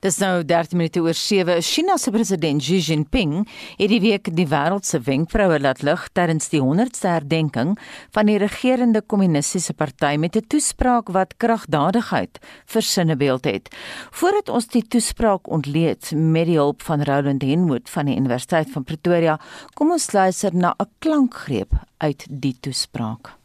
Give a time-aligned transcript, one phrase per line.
[0.00, 1.58] Dis nou 13 minute oor 7.
[1.60, 3.42] China se president Xi Jinping
[3.76, 7.74] het die week die wêreld se wenkvroue laat lig tydens die 100ste herdenking
[8.16, 13.68] van die regerende kommunistiese party met 'n toespraak wat kragdadigheid vir sinnebeeld het.
[14.10, 18.84] Voordat ons die toespraak ontleed met die hulp van Roland Henwood van die Universiteit van
[18.84, 19.38] Pretoria,
[19.74, 23.36] kom ons luister na 'n klankgreep uit die toespraak.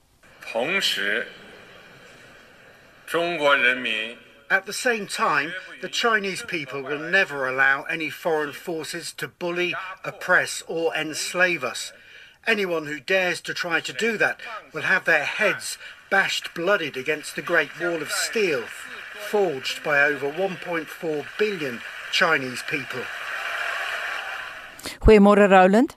[0.54, 1.26] 同时，
[3.06, 4.16] 中国人民
[4.50, 9.74] At the same time, the Chinese people will never allow any foreign forces to bully,
[10.04, 11.92] oppress, or enslave us.
[12.46, 14.40] Anyone who dares to try to do that
[14.72, 15.80] will have their heads
[16.12, 18.62] bashed blooded against the Great Wall of Steel,
[19.32, 23.02] forged by over 1.4 billion Chinese people.
[25.00, 25.96] Goeiemôre Roland.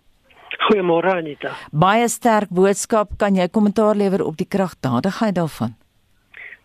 [0.70, 1.52] Goeiemôre Anita.
[1.72, 5.76] Baie sterk boodskap, kan jy kommentaar lewer op die kragdadigheid daarvan?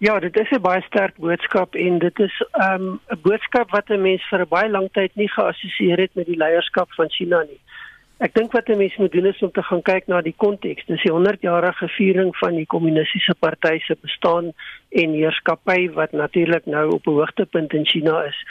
[0.04, 3.90] Ja, dit is 'n baie sterk boodskap en dit is ehm, 'n um, boodskap wat
[3.90, 7.44] 'n mens vir 'n baie lang tyd nie geassosieer het met die leierskap van China
[7.44, 7.60] nie.
[8.18, 10.86] Ek dink wat 'n mens moet doen is om te gaan kyk na die konteks.
[10.86, 14.52] Dis die 100-jarige viering van die kommunistiese party se bestaan
[14.90, 18.45] en heerskappy wat natuurlik nou op 'n hoogtepunt in China is.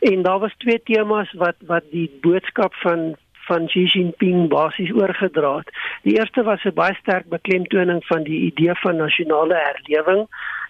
[0.00, 3.16] En daar was twee temas wat wat die boodskap van
[3.48, 5.70] van Xi Jinping basies oorgedra het.
[6.02, 10.28] Die eerste was 'n baie sterk beklemtoning van die idee van nasionale herlewing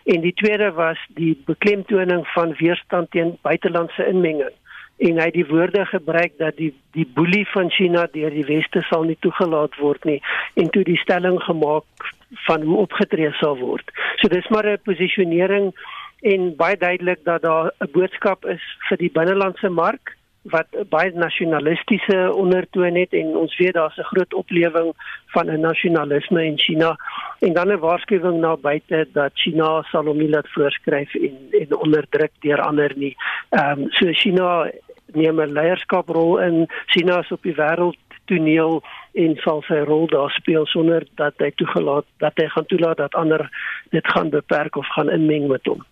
[0.08, 4.54] en die tweede was die beklemtoning van weerstand teen buitelandse inmenging
[4.98, 8.82] en hy het die woorde gebruik dat die die boelie van China deur die weste
[8.88, 10.18] sal nie toegelaat word nie
[10.58, 12.08] en toe die stelling gemaak
[12.46, 13.92] van hoe opgetree sal word.
[14.20, 15.72] So dis maar 'n posisionering
[16.20, 22.32] en baie duidelik dat daar 'n boodskap is vir die binnelandse mark wat baie nasionalistiese
[22.32, 24.92] ondertoon het en ons weet daar's 'n groot oplewing
[25.26, 26.96] van 'n nasionalisme in China
[27.38, 31.76] en dan 'n waarskuwing na buite dat China sal hom nie laat voorskryf en en
[31.76, 33.16] onderdruk deur ander nie.
[33.50, 34.70] Ehm um, so China
[35.12, 40.30] neem 'n leierskaprol in China is op die wêreld toneel en sal sy rol daar
[40.30, 43.48] speel sonder dat hy toegelaat dat hy gaan toelaat dat ander
[43.90, 45.84] dit gaan beperk of gaan inmeng met hom.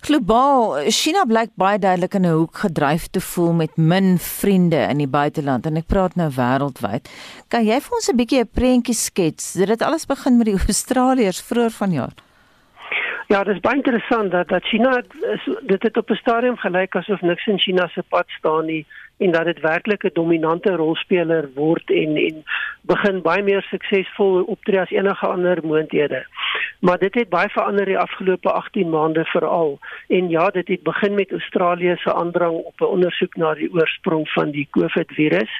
[0.00, 4.98] Globaal, China blyk baie duidelik in 'n hoek gedryf te voel met min vriende in
[4.98, 7.08] die buiteland en ek praat nou wêreldwyd.
[7.48, 9.52] Kan jy vir ons 'n bietjie 'n prentjie skets?
[9.52, 12.14] Dit het alles begin met die Australiërs vroeër vanjaar.
[13.28, 15.02] Ja, dit is baie interessant dat dat China
[15.62, 18.86] dit het op 'n stadium gelyk asof niks in China se pad staan nie
[19.22, 22.44] en dat dit werklik 'n dominante rolspeler word en en
[22.80, 26.26] begin baie meer suksesvol optree as enige ander moondhede.
[26.80, 29.78] Maar dit het baie verander die afgelope 18 maande veral.
[30.08, 34.28] En ja, dit het begin met Australië se aandrang op 'n ondersoek na die oorsprong
[34.28, 35.50] van die COVID-virus.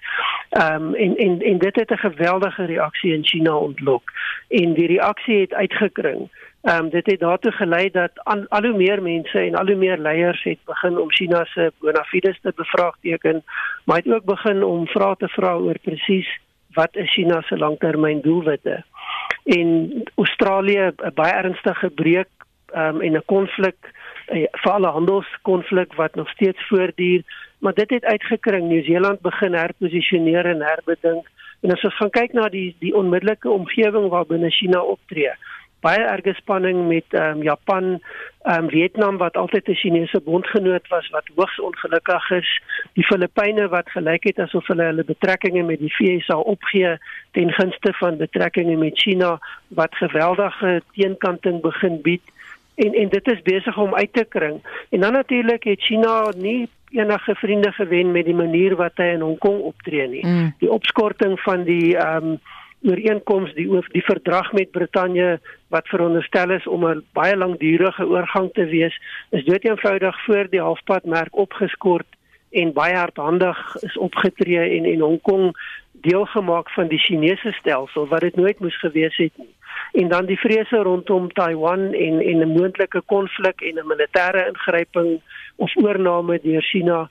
[0.50, 4.02] Ehm um, en en en dit het 'n geweldige reaksie in China ontlok.
[4.48, 6.30] En die reaksie het uitgekring.
[6.62, 9.74] Ehm um, dit het daartoe gelei dat an, al hoe meer mense en al hoe
[9.74, 13.42] meer leiers het begin om China se bona fides te bevraagteken,
[13.84, 16.38] maar het ook begin om vrae te vra oor presies
[16.72, 18.84] wat is China se langtermyndoelwitte.
[19.44, 22.30] En Australië 'n baie ernstige breuk
[22.74, 23.76] um, en 'n konflik
[24.26, 27.22] eh, vir alle handelskonflik wat nog steeds voortduur
[27.58, 28.68] maar dit het uitgekring.
[28.68, 31.26] Nieu-Seeland begin herposisioneer en herbedink.
[31.60, 35.30] En as ons gaan kyk na die die onmiddellike omgewing waarbinne China optree
[35.82, 37.86] baie erge spanning met ehm um, Japan,
[38.42, 42.50] ehm um, Vietnam wat altyd 'n Chinese bondgenoot was wat hoogs ongelukkig is,
[42.92, 46.98] die Filippyne wat gelyk het asof hulle hulle betrekkinge met die VS opgee
[47.30, 49.38] ten gunste van betrekkinge met China
[49.68, 52.22] wat geweldige teenkanting begin bied
[52.74, 54.60] en en dit is besig om uit te kring.
[54.90, 59.20] En dan natuurlik het China nie enige vriende gewen met die manier wat hy in
[59.20, 60.26] Hong Kong optree nie.
[60.26, 60.54] Mm.
[60.58, 62.40] Die opskorting van die ehm um,
[62.82, 68.64] ooreenkoms die die verdrag met Brittanje wat veronderstel is om 'n baie langdurige oorgang te
[68.64, 69.00] wees
[69.30, 72.06] is dood eenvoudig voor die halfpadmerk opgeskort
[72.50, 75.56] en baie hardhandig is opgetree en en Hong Kong
[75.92, 79.54] deel gemaak van die Chinese stelsel wat dit nooit moes gewees het nie.
[79.92, 85.20] En dan die vrese rondom Taiwan en en 'n moontlike konflik en 'n militêre ingryping
[85.56, 87.08] of oorneem deur China.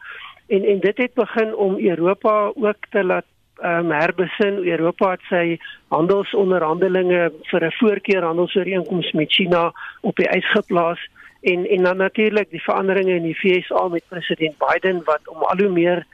[0.47, 3.25] En en dit het begin om Europa ook te laat
[3.63, 9.71] um, herbesin Europa het sy handelsonderhandelinge vir 'n voorkeur handelsooreenkoms met China
[10.01, 10.99] op die ys geplaas
[11.41, 15.57] en en dan natuurlik die veranderinge in die VSA met president Biden wat om al
[15.57, 16.05] hoe meer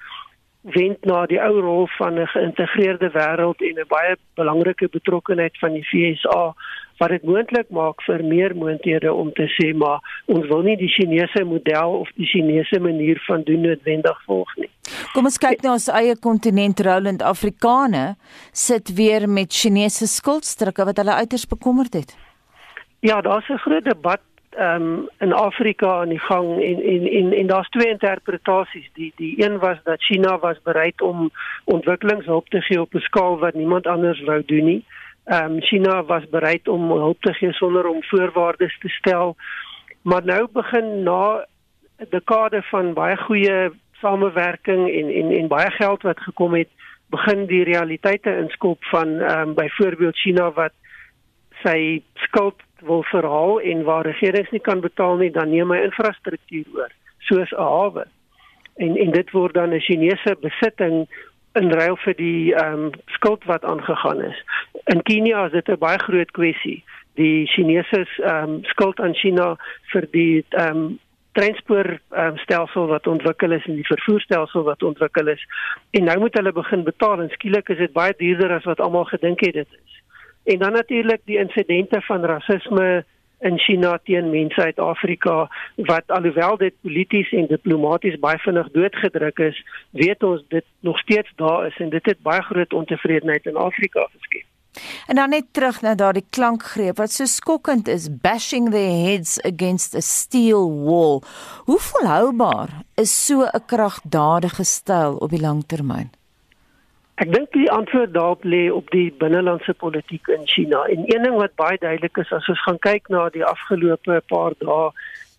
[0.61, 5.73] wend na die ou rol van 'n geïntegreerde wêreld en 'n baie belangrike betrokkeheid van
[5.73, 6.53] die VSA
[6.97, 10.89] wat dit moontlik maak vir meer moonthede om te sê maar ons wil nie die
[10.89, 14.69] Chinese model of die Chinese manier van doen noodwendig volg nie.
[15.13, 18.15] Kom ons kyk na ons eie kontinent Roland Afrikane
[18.53, 22.17] sit weer met Chinese skuldstukke wat hulle uiters bekommerd het.
[23.05, 24.21] Ja, daar's 'n groot debat
[24.57, 28.89] ehm um, in Afrika aan die gang en en en, en daar's twee interpretasies.
[28.93, 31.31] Die die een was dat China was bereid om
[31.65, 34.83] ontwikkelingshulp te gee op 'n skaal wat niemand anders wou doen nie.
[34.85, 39.35] Ehm um, China was bereid om hulp te gee sonder om voorwaardes te stel.
[40.01, 41.45] Maar nou begin na
[41.99, 46.69] 'n dekade van baie goeie samewerking en en en baie geld wat gekom het,
[47.09, 50.73] begin die realiteite inskop van ehm um, byvoorbeeld China wat
[51.63, 56.65] sy skuld wil verhaal en waar regerings nie kan betaal nie, dan neem hy infrastruktuur
[56.75, 56.91] oor,
[57.29, 58.05] soos 'n hawe.
[58.75, 61.07] En en dit word dan 'n Chinese besitting
[61.55, 64.43] in ruil vir die ehm um, skuld wat aangegaan is.
[64.87, 66.83] In Kenia is dit 'n baie groot kwessie.
[67.15, 69.57] Die Chinese ehm um, skuld aan China
[69.91, 70.99] vir die ehm um,
[71.31, 75.43] transport um, stelsel wat ontwikkel is en die vervoerstelsel wat ontwikkel is.
[75.91, 79.05] En nou moet hulle begin betaal en skielik is dit baie duurder as wat almal
[79.05, 80.01] gedink het dit is.
[80.53, 83.05] En dan natuurlik die insidente van rasisme
[83.39, 89.39] in China teen mense uit Afrika wat alhoewel dit polities en diplomaties baie vinnig doodgedruk
[89.39, 93.55] is, weet ons dit nog steeds daar is en dit het baie groot ontevredenheid in
[93.69, 94.47] Afrika geskep.
[95.07, 99.95] En dan net terug na daardie klankgreep wat so skokkend is, bashing their heads against
[99.95, 101.23] a steel wall.
[101.65, 106.09] Hoe volhoubaar is so 'n kragdadige styl op die lang termyn?
[107.17, 110.83] Ek dink die antwoord daarop lê op die binnelandse politiek in China.
[110.85, 114.53] En een ding wat baie duidelik is as ons gaan kyk na die afgelope paar
[114.59, 114.91] dae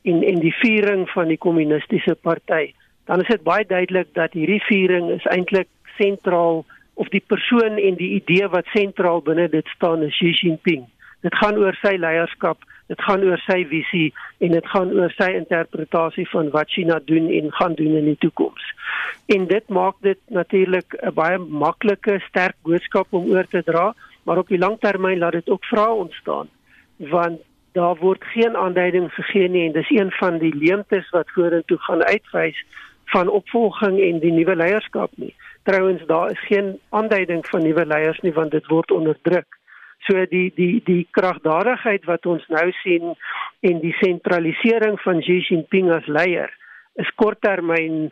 [0.02, 2.72] en en die viering van die kommunistiese party,
[3.06, 5.68] dan is dit baie duidelik dat hierdie viering is eintlik
[5.98, 6.64] sentraal
[6.98, 10.86] of die persoon en die idee wat sentraal binne dit staan is Xi Jinping.
[11.26, 14.08] Dit gaan oor sy leierskap, dit gaan oor sy visie
[14.44, 18.20] en dit gaan oor sy interpretasie van wat China doen en gaan doen in die
[18.24, 18.64] toekoms.
[19.34, 24.38] En dit maak dit natuurlik 'n baie maklike sterk boodskap om oor te dra, maar
[24.38, 26.48] op die langtermyn laat dit ook vrae ontstaan
[26.98, 27.40] want
[27.72, 32.02] daar word geen aanduiding gegee nie en dis een van die leemtes wat vorentoe gaan
[32.04, 32.64] uitwys
[33.04, 35.34] van opvolging en die nuwe leierskap nie.
[35.62, 39.58] Trouwens daar is geen aanduiding van nuwe leiers nie want dit word onderdruk.
[40.06, 43.14] So die die die kragdadigheid wat ons nou sien
[43.60, 46.52] en die sentralisering van Xi Jinping as leier
[46.94, 48.10] is korttermyn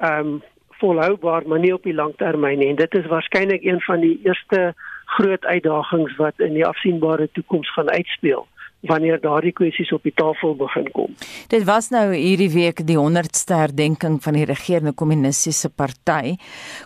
[0.00, 0.42] ehm um,
[0.74, 4.74] volhoubaar maar nie op die langtermyn nie en dit is waarskynlik een van die eerste
[5.16, 8.46] groot uitdagings wat in die afsienbare toekoms gaan uitspeel
[8.88, 11.14] wanneer daardie kwessies op die tafel begin kom.
[11.52, 16.36] Dit was nou hierdie week die 100ste herdenking van die regerende kommunistiese party.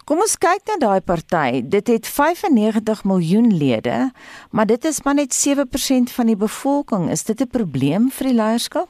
[0.09, 1.63] Kom ons kyk na daai party.
[1.65, 4.11] Dit het 95 miljoen lede,
[4.51, 7.11] maar dit is maar net 7% van die bevolking.
[7.11, 8.89] Is dit 'n probleem vir die leierskap?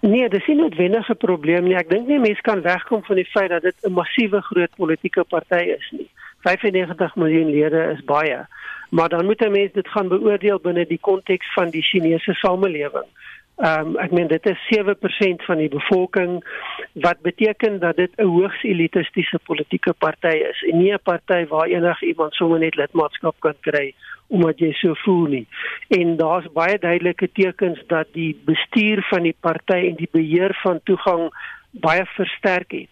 [0.00, 1.76] Nee, dis nie noodwendig 'n probleem nie.
[1.76, 5.24] Ek dink nie mense kan wegkom van die feit dat dit 'n massiewe groot politieke
[5.24, 6.10] party is nie.
[6.40, 8.46] 95 miljoen lede is baie
[8.94, 13.08] maar dan moet 'n mens dit gaan beoordeel binne die konteks van die Chinese samelewing.
[13.56, 16.44] Ehm um, ek meen dit is 7% van die bevolking
[16.92, 21.66] wat beteken dat dit 'n hoogs elitistiese politieke party is en nie 'n party waar
[21.66, 23.94] enigiemand sommer net lidmaatskap kan kry
[24.26, 25.46] omdat jy so voel nie.
[25.88, 30.80] En daar's baie duidelike tekens dat die bestuur van die party en die beheer van
[30.82, 31.30] toegang
[31.70, 32.91] baie versterk het.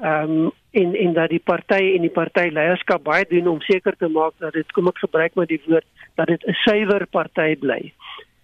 [0.00, 4.08] Ehm um, en en dat die party en die partyleierskap baie doen om seker te
[4.08, 5.84] maak dat dit kom ek gebruik maar die woord
[6.16, 7.92] dat dit 'n suiwer party bly.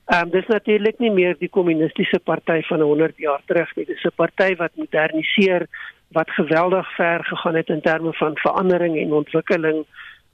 [0.07, 3.87] Ehm um, dis natuurlik nie meer die kommunistiese party van 100 jaar terug nie.
[3.87, 5.67] Dis 'n party wat moderniseer,
[6.09, 9.85] wat geweldig ver gegaan het in terme van verandering en ontwikkeling,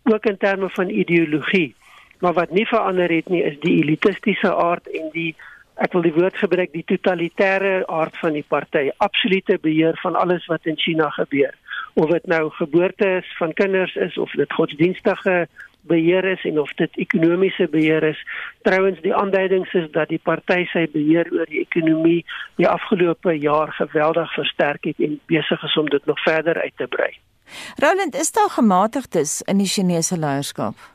[0.02, 1.74] ook in terme van ideologie.
[2.18, 5.36] Maar wat nie verander het nie is die elitistiese aard en die
[5.80, 10.46] ek wil die woord gebruik die totalitêre aard van die party, absolute beheer van alles
[10.46, 11.54] wat in China gebeur
[11.94, 15.48] of dit nou geboorte is van kinders is of dit godsdienstige
[15.80, 18.18] beheer is en of dit ekonomiese beheer is.
[18.62, 22.22] Trouwens die aanduidings is dat die party sy beheer oor die ekonomie
[22.60, 26.86] die afgelope jaar geweldig versterk het en besig is om dit nog verder uit te
[26.86, 27.10] brei.
[27.76, 30.91] Roland, is daar gematigdes in die Chinese leierskap?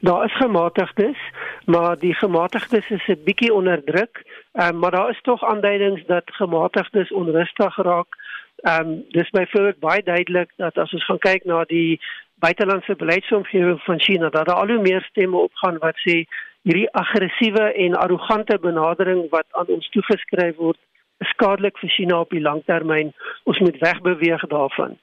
[0.00, 1.18] Daar is gematigdes,
[1.64, 4.22] maar die gematigdes is 'n bietjie onder druk,
[4.52, 8.16] um, maar daar is tog aanduidings dat gematigdes onrustig raak
[8.62, 12.00] Ehm um, dis byvoorbeeld baie duidelik dat as ons gaan kyk na die
[12.34, 16.14] buitelandse beleidsomgewing van China dat daar al hoe meer stemme opgaan wat sê
[16.62, 20.78] hierdie aggressiewe en arrogante benadering wat aan ons toegeskryf word
[21.32, 23.10] skadelik vir China op die langtermyn.
[23.42, 24.94] Ons moet wegbeweeg daarvan.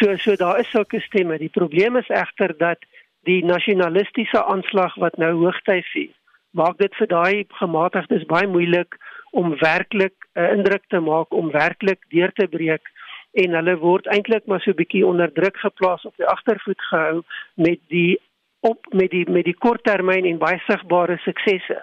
[0.00, 1.38] So so daar is sulke stemme.
[1.38, 2.80] Die probleem is egter dat
[3.28, 6.14] die nasionalistiese aanslag wat nou hoogtyd vier,
[6.50, 8.98] maak dit vir daai gematigdes baie moeilik
[9.32, 12.90] om werklik 'n uh, indruk te maak om werklik deur te breek
[13.32, 17.22] en hulle word eintlik maar so 'n bietjie onder druk geplaas op die agtervoet gehou
[17.54, 18.20] met die
[18.60, 21.78] op met die met die korttermyn en baie sigbare suksesse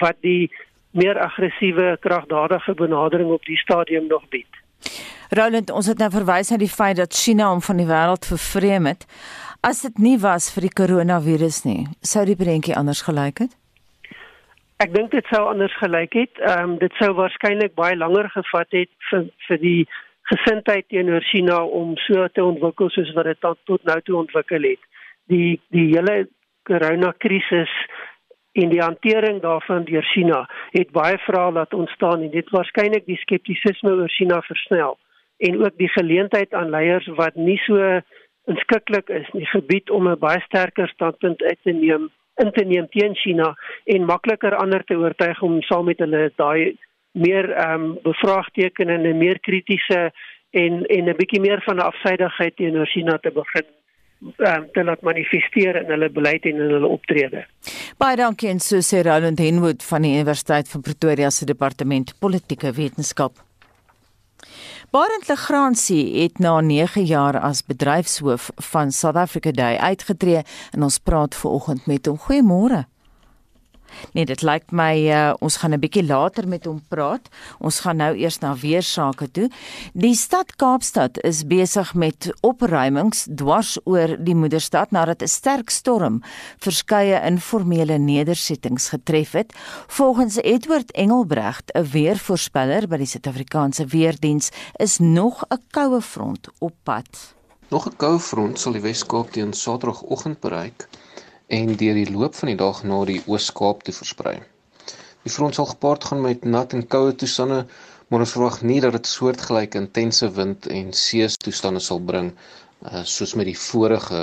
[0.00, 0.50] wat die
[0.90, 4.48] meer aggressiewe, kragdadige benadering op die stadium nog bied.
[5.30, 8.86] Roland, ons het nou verwys na die feit dat China hom van die wêreld vervreem
[8.86, 9.06] het.
[9.62, 13.52] As dit nie was vir die koronavirus nie, sou die prentjie anders gelyk het?
[14.82, 16.40] Ek dink dit sou anders gelyk het.
[16.42, 19.82] Ehm um, dit sou waarskynlik baie langer gevat het vir vir die
[20.32, 23.38] gesindheid teenoor China om so te ontwikkel soos wat dit
[23.70, 24.82] tot nou toe ontwikkel het.
[25.30, 26.16] Die die hele
[26.66, 27.76] koronakrisis
[28.58, 30.42] en die hantering daarvan deur China
[30.74, 34.98] het baie vrae laat ontstaan en dit waarskynlik die skeptisisme oor China versnel
[35.46, 37.78] en ook die geleentheid aan leiers wat nie so
[38.50, 42.10] inskikkelik is nie gebied om 'n baie sterker standpunt uit te neem
[42.42, 46.76] in te neem teen China en makliker ander te oortuig om saam met hulle daai
[47.12, 50.10] meer ehm um, bevraagtekenende en meer kritiese
[50.50, 53.66] en en 'n bietjie meer van 'n afsydigheid teenoor China te begin
[54.22, 57.46] um, te laat manifesteer in hulle beleid en in hulle optrede.
[57.98, 62.72] Baie dankie en so sê Roland Henwood van die Universiteit van Pretoria se departement politieke
[62.72, 63.32] wetenskap.
[64.92, 70.98] Barend Legrandsie het na 9 jaar as bedryfshoof van South Africa Day uitgetree en ons
[70.98, 72.18] praat ver oggend met hom.
[72.20, 72.84] Goeiemôre.
[74.12, 77.28] Nee, dit lyk my uh, ons gaan 'n bietjie later met hom praat.
[77.58, 79.48] Ons gaan nou eers na weersake toe.
[79.92, 86.22] Die stad Kaapstad is besig met opruimings dwars oor die moederstad nadat 'n sterk storm
[86.58, 89.52] verskeie informele nedersettings getref het.
[89.86, 96.74] Volgens Edward Engelbrecht, 'n weervoorspeller by die Suid-Afrikaanse Weerdiens, is nog 'n koue front op
[96.82, 97.34] pad.
[97.68, 100.88] Nog 'n koue front sal die Wes-Kaap teen Saterdagoggend bereik
[101.52, 104.38] en deur die loop van die dag na die Oos-Kaap toe versprei.
[105.22, 107.66] Die front sal gepaard gaan met nat en koue toestande,
[108.08, 113.36] maar ons verwag nie dat dit soortgelyke intense wind en seestoestande sal bring uh, soos
[113.38, 114.22] met die vorige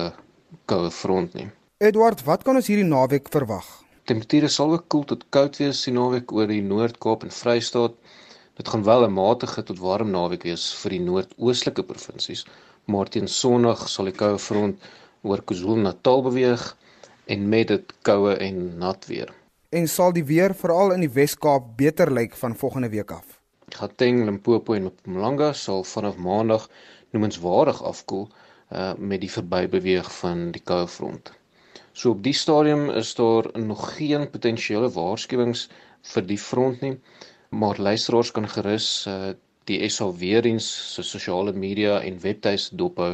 [0.72, 1.48] koue front nie.
[1.78, 3.68] Edward, wat kan ons hierdie naweek verwag?
[4.10, 7.94] Temperature sal ook koel tot koud wees die naweek oor die Noord-Kaap en Vrystaat.
[8.58, 12.46] Dit gaan wel 'n matige tot warm naweek wees vir die noordoostelike provinsies,
[12.86, 14.82] maar teen Sondag sal die koue front
[15.22, 16.66] oor KwaZulu-Natal beweeg
[17.30, 19.34] en met dit koue en nat weer.
[19.70, 23.36] En sal die weer veral in die Wes-Kaap beter lyk van volgende week af?
[23.76, 26.70] Gauteng, Limpopo en Mpumalanga sal vanaf Maandag
[27.14, 28.30] noemenswaardig afkoel
[28.70, 31.32] uh met die verbybeweeg van die koue front.
[31.94, 35.68] So op die stadium is daar nog geen potensiële waarskuwings
[36.14, 36.96] vir die front nie,
[37.50, 39.36] maar luisteraars kan gerus uh
[39.70, 43.12] die SA weerdiens se sosiale media en webtuis dophou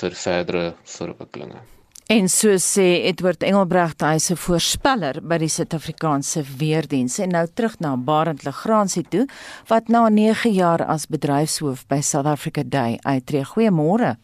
[0.00, 1.66] vir verdere verwikkelinge.
[2.08, 7.74] En so sê Edward Engelbregt, hy's 'n voorspeller by die Suid-Afrikaanse Weerdienste en nou terug
[7.84, 9.26] na Barend Legrandsie toe
[9.68, 13.44] wat na 9 jaar as bedryfshoof by South Africa Day uittreë.
[13.52, 14.16] Goeiemôre.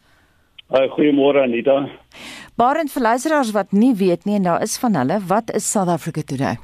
[0.73, 1.87] Hi, goeiemôre Anita.
[2.57, 5.89] Barend vir luisteraars wat nie weet nie en daar is van hulle, wat is South
[5.89, 6.57] Africa Today?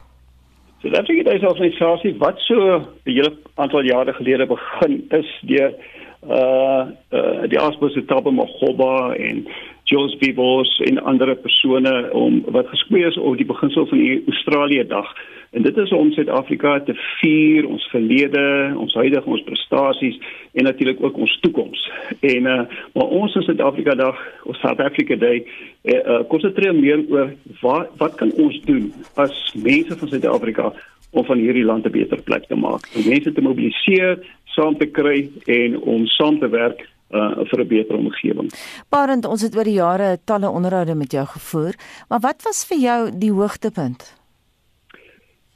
[0.81, 5.29] South Africa Day is 'n organisasie wat so 'n hele aantal jare gelede begin is
[5.41, 5.73] deur
[6.21, 9.47] uh uh die Asbos Tabba Mogoba en
[9.91, 14.85] Jules Bibos en ander persone om wat geskei is op die beginsel van die Australië
[14.87, 15.09] dag.
[15.51, 18.43] En dit is om Suid-Afrika te vier, ons verlede,
[18.79, 20.15] ons huidige, ons prestasies
[20.55, 21.83] en natuurlik ook ons toekoms.
[22.19, 22.61] En uh
[22.93, 25.43] maar ons in Suid-Afrika dag, ons South Africa Day,
[25.83, 30.71] uh, uh konsentreer meer oor wat wat kan ons doen as mense van Suid-Afrika
[31.11, 32.87] om van hierdie land 'n beter plek te maak.
[32.95, 34.23] Om mense te mobiliseer,
[34.55, 38.49] saam te kry en om saam te werk uh vir 'n beter omgewing.
[38.89, 41.73] Parent, ons het oor die jare talle onderhoude met jou gevoer,
[42.09, 44.21] maar wat was vir jou die hoogtepunt?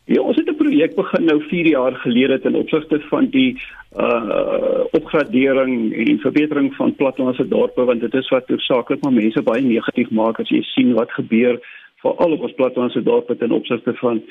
[0.06, 3.58] Ja, ons het 'n projek begin nou 4 jaar gelede ten opsigte van die
[3.98, 9.62] uh opgradering en verbetering van plattelandse dorpe want dit is wat hoofsaaklik maar mense baie
[9.62, 11.60] negatief maak as jy sien wat gebeur
[12.06, 14.22] veral op ons plattelandse dorpe ten opsigte van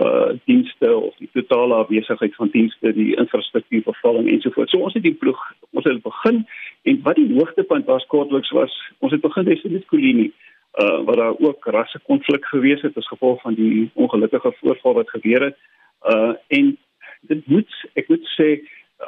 [0.00, 4.70] uh dienste of die totale afwesigheid van dienste, die infrastruktuurvervalling ensovoorts.
[4.70, 6.44] So ons het die ploeg ons het begin
[6.90, 10.30] en wat die hoogtepunt was kortliks was ons het begin met Kolini
[10.78, 15.10] uh waar daar ook rasse konflik gewees het as gevolg van die ongelukkige voorval wat
[15.10, 15.56] gebeur het.
[16.14, 16.76] Uh en
[17.20, 18.48] dit moet ek moet sê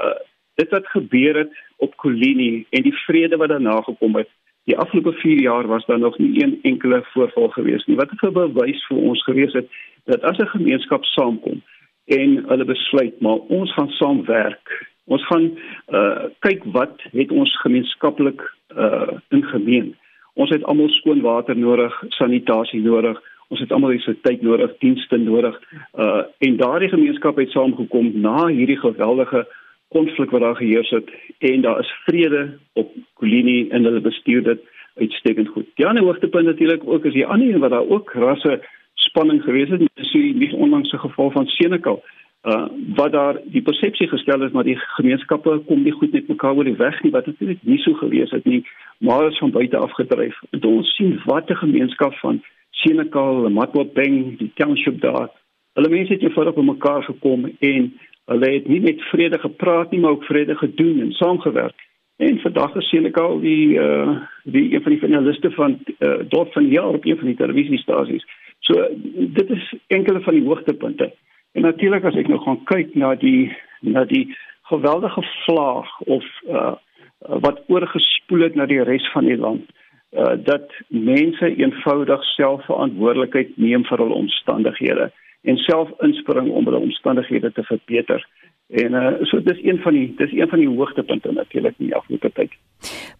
[0.02, 0.18] uh
[0.54, 4.28] dit wat gebeur het op Kolini en die vrede wat daarna gekom het
[4.64, 7.96] Die afgelope 4 jaar was daar nog nie een enkele voorval gewees nie.
[7.96, 9.68] Wat vir bewys vir ons gewees het
[10.04, 11.62] dat as 'n gemeenskap saamkom
[12.04, 14.90] en hulle besluit maar ons gaan saamwerk.
[15.04, 15.50] Ons gaan
[15.88, 18.40] uh kyk wat het ons gemeenskaplik
[18.76, 19.96] uh in gemeen.
[20.34, 23.22] Ons het almal skoon water nodig, sanitasie nodig.
[23.48, 25.60] Ons het almal elektrisiteit nodig, dienste nodig.
[25.98, 29.46] Uh en daardie gemeenskap het saamgekom na hierdie geweldige
[29.92, 34.60] konflik wat daar geheers het en daar is vrede op Kolini en hulle bestuur dit
[34.94, 35.66] uitstekend goed.
[35.74, 38.60] Die ander hoogtepunt natuurlik ook is die ander een wat daar ook rasse
[38.94, 42.02] spanning gewees het, dis die nie onlangse geval van Senekal
[42.42, 46.56] uh wat daar die persepsie gestel is maar die gemeenskappe kom nie goed met mekaar
[46.56, 48.64] oor die weg nie wat natuurlik nie so gewees het nie
[48.98, 54.50] maar is van buite af gedryf ons sien wat 'n gemeenskap van Senekal, Matwabeng, die
[54.54, 55.28] township daar
[55.74, 57.92] hulle mense het eenvoudig by mekaar gekom en
[58.30, 61.88] hulle het nie net vrede gepraat nie maar ook vrede gedoen en saamgewerk.
[62.16, 66.62] En vandag is Senekal die uh die een van die finaliste van uh, dorp van
[66.62, 68.26] die jaar op een van die televisiestasies.
[68.58, 71.12] So dit is enkele van die hoogtepunte.
[71.52, 74.36] En natuurlik as ek nou gaan kyk na die na die
[74.70, 76.74] geweldige vlaag of uh
[77.22, 79.70] wat oorgespoel het na die res van die land
[80.10, 85.10] uh dat mense eenvoudig self verantwoordelikheid neem vir hul omstandighede
[85.42, 88.26] en self inspring om hulle omstandighede te verbeter.
[88.72, 91.96] En uh so dis een van die dis een van die hoogtepunte natuurlik in die
[91.96, 92.52] afgelope tyd.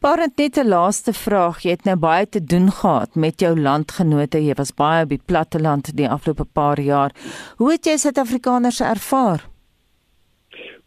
[0.00, 1.62] Parent net 'n laaste vraag.
[1.62, 4.44] Jy het nou baie te doen gehad met jou landgenote.
[4.44, 7.10] Jy was baie op die platteland die afgelope paar jaar.
[7.56, 9.51] Hoe het jy Suid-Afrikaners ervaar?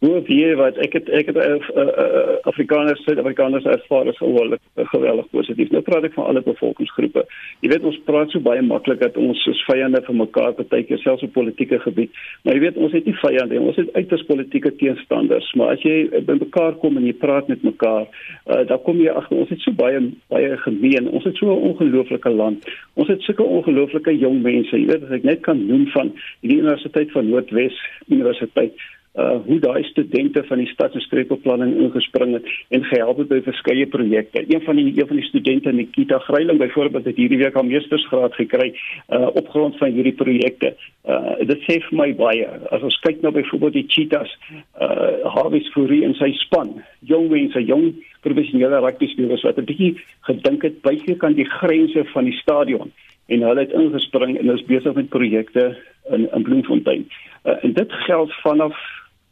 [0.05, 5.29] Hoe wie wat ek het ek het uh, uh, Afrikaners Suid-Afrikaners ervaar is geweldig geweldig
[5.31, 5.71] positief.
[5.74, 7.24] Nou praat ek van alle bevolkingsgroepe.
[7.65, 11.25] Jy weet ons praat so baie maklik dat ons soos vyande vir mekaar partykeer selfs
[11.25, 12.13] op politieke gebied.
[12.43, 13.63] Maar jy weet ons het nie vyande nie.
[13.71, 15.47] Ons het uiters politieke teenstanders.
[15.57, 15.97] Maar as jy
[16.27, 19.63] by mekaar kom en jy praat met mekaar, uh, dan kom jy agter ons het
[19.65, 21.09] so baie baie gemeen.
[21.09, 22.67] Ons het so 'n ongelooflike land.
[22.93, 24.77] Ons het sulke ongelooflike jong mense.
[24.77, 28.77] Jy weet as ek net kan noem van die Universiteit van Noordwes Universiteit
[29.15, 33.39] uh hoe daai studente van die stad se streekbeplanning ingespring het en gehelp het by
[33.45, 34.43] verskeie projekte.
[34.48, 38.36] Een van die een van die studente Nikita Greiling byvoorbeeld het hierdie week haar meestersgraad
[38.36, 38.74] gekry
[39.10, 40.74] uh op grond van hierdie projekte.
[41.07, 42.50] Uh dit sê vir my baie.
[42.75, 44.36] As ons kyk nou byvoorbeeld die Cheetahs,
[44.81, 47.93] uh Harvey's Fury en sy span, jong mense, jong
[48.27, 49.95] professionele rugby spelers wat 'n bietjie
[50.27, 52.91] gedink het buite kan die grense van die stadion
[53.25, 55.77] en hulle het ingespring en is besig met projekte
[56.10, 57.07] in in Bloemfontein.
[57.45, 58.77] Uh, en dit geld vanaf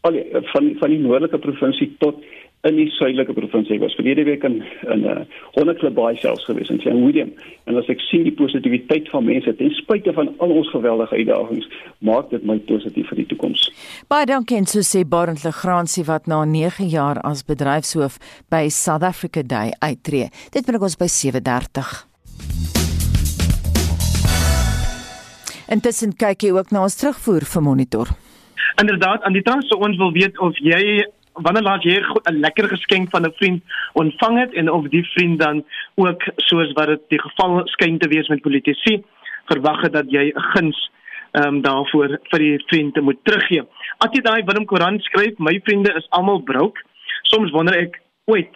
[0.04, 0.20] al
[0.52, 2.20] van van die noordelike provinsie tot
[2.68, 3.76] in die suidelike provinsie.
[3.76, 5.24] Ek was verlede week in in 'n uh,
[5.56, 6.96] Honderklip Baai selfs gewees in St.
[6.96, 7.32] William
[7.68, 11.68] en as ek sien die positiwiteit van mense ten spyte van al ons geweldige uitdagings,
[12.00, 13.72] maak dit my positief vir die toekoms.
[14.08, 18.18] Baie dankie en so sê Barend Legrandsie wat na 9 jaar as bedryfshoof
[18.50, 20.32] by South Africa Day uittreë.
[20.52, 22.08] Dit bring ons by 7:30.
[25.68, 28.08] Intussen kyk jy ook na ons terugvoer vir monitor.
[28.76, 32.68] Inderdaad, aan die tans so ons wil weet of jy wanneer laat jy 'n lekker
[32.70, 37.02] geskenk van 'n vriend ontvang het en of die vriend dan ook soos wat dit
[37.08, 39.04] die geval skyn te wees met politici
[39.46, 40.92] verwag het dat jy 'n guns
[41.32, 43.64] ehm um, daarvoor vir die vriend moet teruggee.
[43.98, 46.82] As jy daai Willem Koran skryf, my vriende is almal broke.
[47.22, 48.50] Soms wonder ek ooit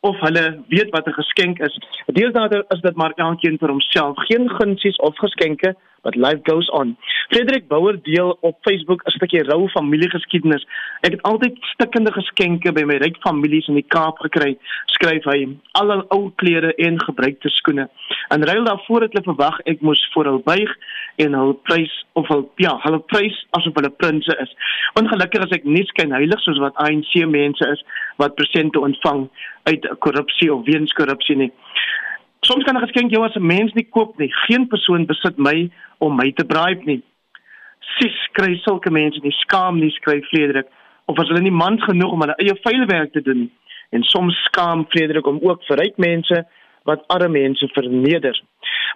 [0.00, 1.78] of hulle weet wat 'n geskenk is.
[2.06, 6.96] Deesdae is dit maar elkeen vir homself, geen gunsies of geskenke but life goes on.
[7.30, 10.66] Frederik Bouwer deel op Facebook 'n stukkie rou familiegeskiedenis.
[11.00, 15.56] Ek het altyd stikkende geskenke by my ryk families in die Kaap gekry, skryf hy.
[15.72, 17.88] Al hul ou klere en gebruikte skoene.
[18.28, 20.76] En ruil daarvoor het hulle verwag ek moes vir hulle buig
[21.16, 24.54] en hul prys of hul ja, hulle prys asof hulle prinses is.
[25.00, 27.84] Ongelukkig as ek nie skyn heilig soos wat ANC mense is
[28.16, 29.28] wat presente ontvang
[29.64, 31.52] uit korrupsie of weens korrupsie nie.
[32.44, 34.32] Soms kan 'n geskenk jou as 'n mens nie koop nie.
[34.46, 37.02] Geen persoon besit my om my te bribe nie.
[37.98, 40.66] Sis kry sulke mense nie skaam nie skryf Frederik
[41.06, 43.50] of as hulle nie man genoeg om hulle eie vuil werk te doen nie.
[43.90, 46.46] En soms skaam Frederik om ook vir ryk mense
[46.84, 48.42] wat arme mense verneder.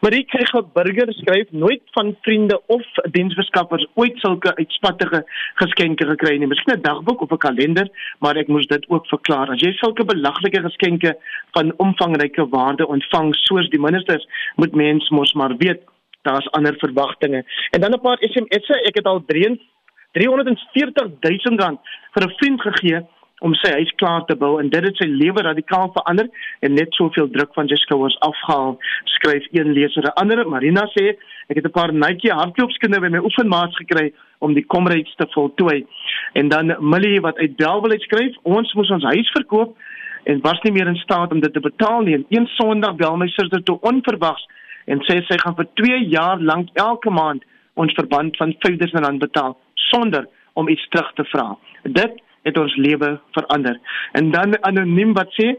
[0.01, 5.23] Marie Krugel Burger skryf nooit van vriende of diensverskaffers ooit sulke uitspattige
[5.55, 6.47] geskenke gekry nie.
[6.47, 9.51] Miskien 'n dagboek of 'n kalender, maar ek moes dit ook verklaar.
[9.51, 11.17] As jy sulke belaglike geskenke
[11.51, 15.81] van omvangryke waarde ontvang soos die ministers, moet mens mos maar weet
[16.23, 17.45] daar's ander verwagtinge.
[17.71, 21.81] En dan 'n paar SMS'e, ek het al 340 000 rand
[22.13, 23.07] vir 'n vriend gegee
[23.45, 24.57] om sy huis klaar te bou.
[24.61, 26.29] En dit het sy lewe radikaal verander
[26.65, 28.77] en net soveel druk van Jessica was afgehaal
[29.17, 30.49] skryf een leser 'n ander.
[30.49, 31.17] Marina sê
[31.49, 35.87] ek het 'n paar Nike hardloopskoene by my oefenmaats gekry om die Comrades te voltooi.
[36.33, 39.77] En dan Millie wat uit Delwel skryf ons moes ons huis verkoop
[40.25, 42.15] en was nie meer in staat om dit te betaal nie.
[42.15, 44.47] En een Sondag bel my suster toe onverwags
[44.85, 47.45] en sê sy gaan vir 2 jaar lank elke maand
[47.75, 51.57] ons verband van R5000 betaal sonder om iets terug te vra.
[51.83, 53.81] Dit het ons lewe verander.
[54.13, 55.55] En dan anoniem wat sê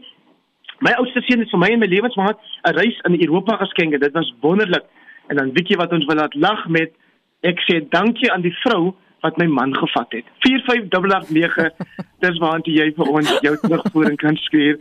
[0.84, 4.00] my oudste seun het vir my en my lewensmaat 'n reis in Europa geskenk.
[4.00, 4.86] Dit was wonderlik.
[5.28, 6.90] En dan weet jy wat ons wil laat lag met
[7.42, 10.24] ek sê dankie aan die vrou wat my man gevat het.
[10.38, 11.72] 45889
[12.24, 14.78] dis waantoe jy vir ons jou terugvoering kan skuur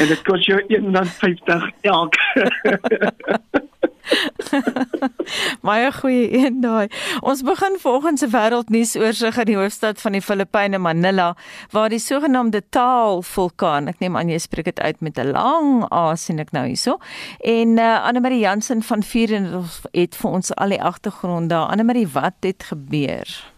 [0.00, 2.14] en dit kos jou 150 elk.
[5.66, 6.88] Baie goeie een daai.
[7.20, 11.34] Ons begin vanoggend se wêreldnuus oorsig in die hoofstad van die Filippyne, Manila,
[11.74, 15.84] waar die sogenaamde Taal vulkaan, ek neem aan jy spreek dit uit met 'n lang
[15.92, 16.98] A sien ek nou hierso.
[17.44, 21.68] En uh, Anne Marie Jansen van Vieren het vir ons al die agtergrond daar.
[21.68, 23.57] Anne Marie, wat het gebeur?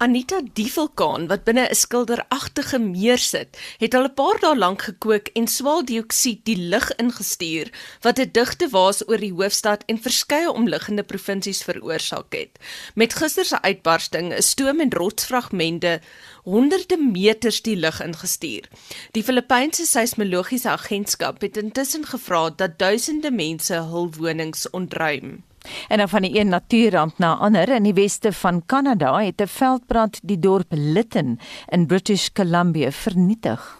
[0.00, 4.82] Anita die vulkaan wat binne 'n skilderagtige meer sit, het al 'n paar dae lank
[4.82, 7.68] gekook en swaaldioksied die lug ingestuur
[8.00, 12.58] wat 'n digte waas oor die hoofstad en verskeie omliggende provinsies veroorsaak het.
[12.94, 16.00] Met gister se uitbarsting is stoom en rotsfragmente
[16.44, 18.64] honderde meters die lug ingestuur.
[19.12, 25.44] Die Filippynse seismologiese agentskap het intussen gevra dat duisende mense hul wonings ontruim.
[25.88, 29.46] En dan van die een natuurramp na ander in die weste van Kanada het 'n
[29.46, 33.79] veldbrand die dorp Lytton in British Columbia vernietig.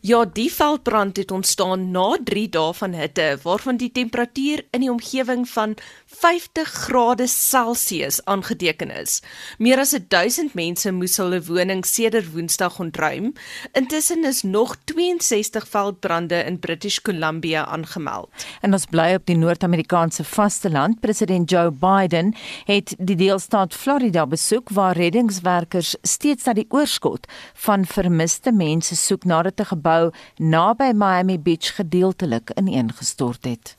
[0.00, 4.90] Ja, die veldbrand het ontstaan na 3 dae van hitte waarvan die temperatuur in die
[4.90, 5.74] omgewing van
[6.06, 9.20] 50 grade Celsius aangeteken is.
[9.58, 13.32] Meer as 1000 mense moes hulle woning sedert Woensdag ontruim.
[13.72, 18.30] Intussen is nog 62 veldbrande in British Columbia aangemeld.
[18.60, 21.00] En ons bly op die Noord-Amerikaanse vasteland.
[21.00, 27.26] President Joe Biden het die deelstaat Florida besoek waar reddingswerkers steeds na die oorskot
[27.66, 33.76] van vermiste mense soek nadat 'n gebou naby Miami Beach gedeeltelik ineengestort het.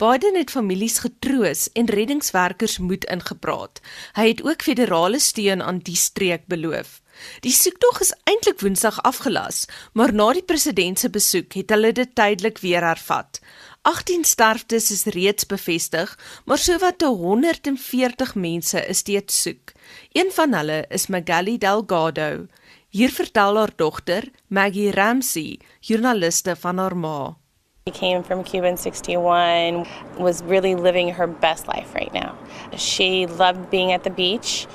[0.00, 3.80] Biden het families getroos en reddingswerkers moed ingepraat.
[4.16, 7.00] Hy het ook federale steun aan die streek beloof.
[7.44, 12.14] Die soektog is eintlik Woensdag afgelas, maar na die president se besoek het hulle dit
[12.16, 13.42] tydelik weer hervat.
[13.82, 19.72] 18 sterftes is reeds bevestig, maar sowat 140 mense is steeds soek.
[20.12, 22.46] Een van hulle is Magali Delgado.
[22.90, 27.36] Hier vertel haar dogter, Maggie Ramsey, joernaliste van haar ma.
[27.86, 29.86] She came from Cuba in 61,
[30.18, 32.34] was really living her best life right now.
[32.76, 34.66] She loved being at the beach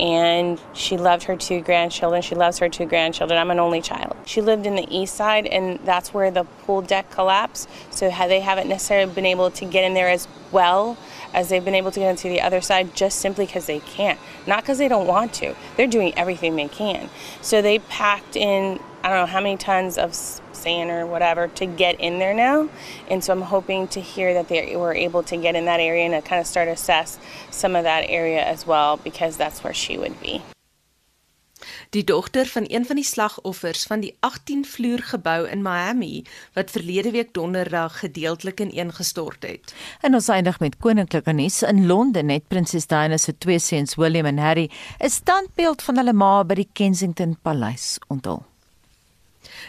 [0.00, 2.22] and she loved her two grandchildren.
[2.22, 3.38] She loves her two grandchildren.
[3.38, 4.16] I'm an only child.
[4.24, 7.68] She lived in the east side and that's where the pool deck collapsed.
[7.90, 10.96] So they haven't necessarily been able to get in there as well
[11.34, 14.18] as they've been able to get into the other side just simply because they can't.
[14.46, 15.54] Not because they don't want to.
[15.76, 17.10] They're doing everything they can.
[17.42, 20.14] So they packed in, I don't know how many tons of
[20.62, 22.68] sand or whatever to get in there now.
[23.10, 26.04] And so I'm hoping to hear that they were able to get in that area
[26.04, 27.18] and to kind of start assess
[27.50, 30.42] some of that area as well because that's where she would be.
[31.90, 36.22] die dogter van een van die slagoffers van die 18-vloer gebou in Miami
[36.54, 39.74] wat verlede week donderdag gedeeltelik ineengestort het.
[40.00, 44.26] En ons eindig met koninklike nuus in Londen het prinses Diana se twee seuns William
[44.26, 48.49] en Harry 'n standbeeld van hulle ma by die Kensington Paleis onthul.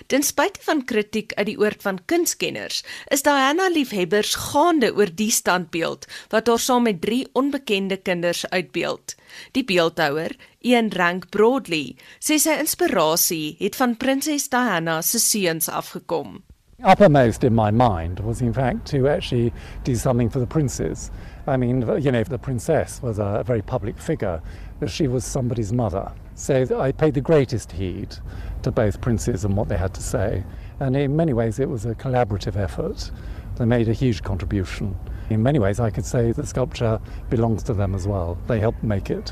[0.08, 2.82] Ten spyte van kritiek uit die oord van kunskenners,
[3.14, 9.16] is Diana liefhebbers gaande oor die standbeeld wat haar saam met drie onbekende kinders uitbeeld.
[9.52, 16.42] Die beeldhouer, Ian Rank Broadley, sê sy inspirasie het van prinses Diana se seuns afgekom.
[16.84, 21.12] Uppermost in my mind was in fact to actually do something for the princes.
[21.46, 24.42] I mean, you know, the princess was a very public figure,
[24.88, 26.12] she was somebody's mother.
[26.42, 28.18] So I paid the greatest heed
[28.64, 30.44] to both princes and what they had to say.
[30.80, 33.12] And in many ways, it was a collaborative effort.
[33.58, 34.98] They made a huge contribution.
[35.30, 37.00] In many ways, I could say the sculpture
[37.30, 38.40] belongs to them as well.
[38.48, 39.32] They helped make it.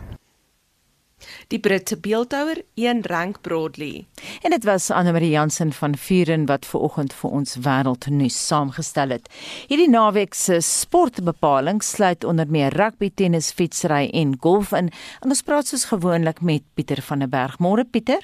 [1.47, 4.05] Die Britse beeldhouer, Ian Rank Broadley.
[4.41, 9.15] En dit was Anne Marie Jansen van Vuren wat ver oggend vir ons wêreldnuus saamgestel
[9.15, 9.29] het.
[9.67, 14.91] Hierdie naweek se sportbepaling sluit onder meer rugby, tennis, fietsry en golf in.
[15.23, 17.59] En ons praat soos gewoonlik met Pieter van der Berg.
[17.59, 18.23] Môre Pieter.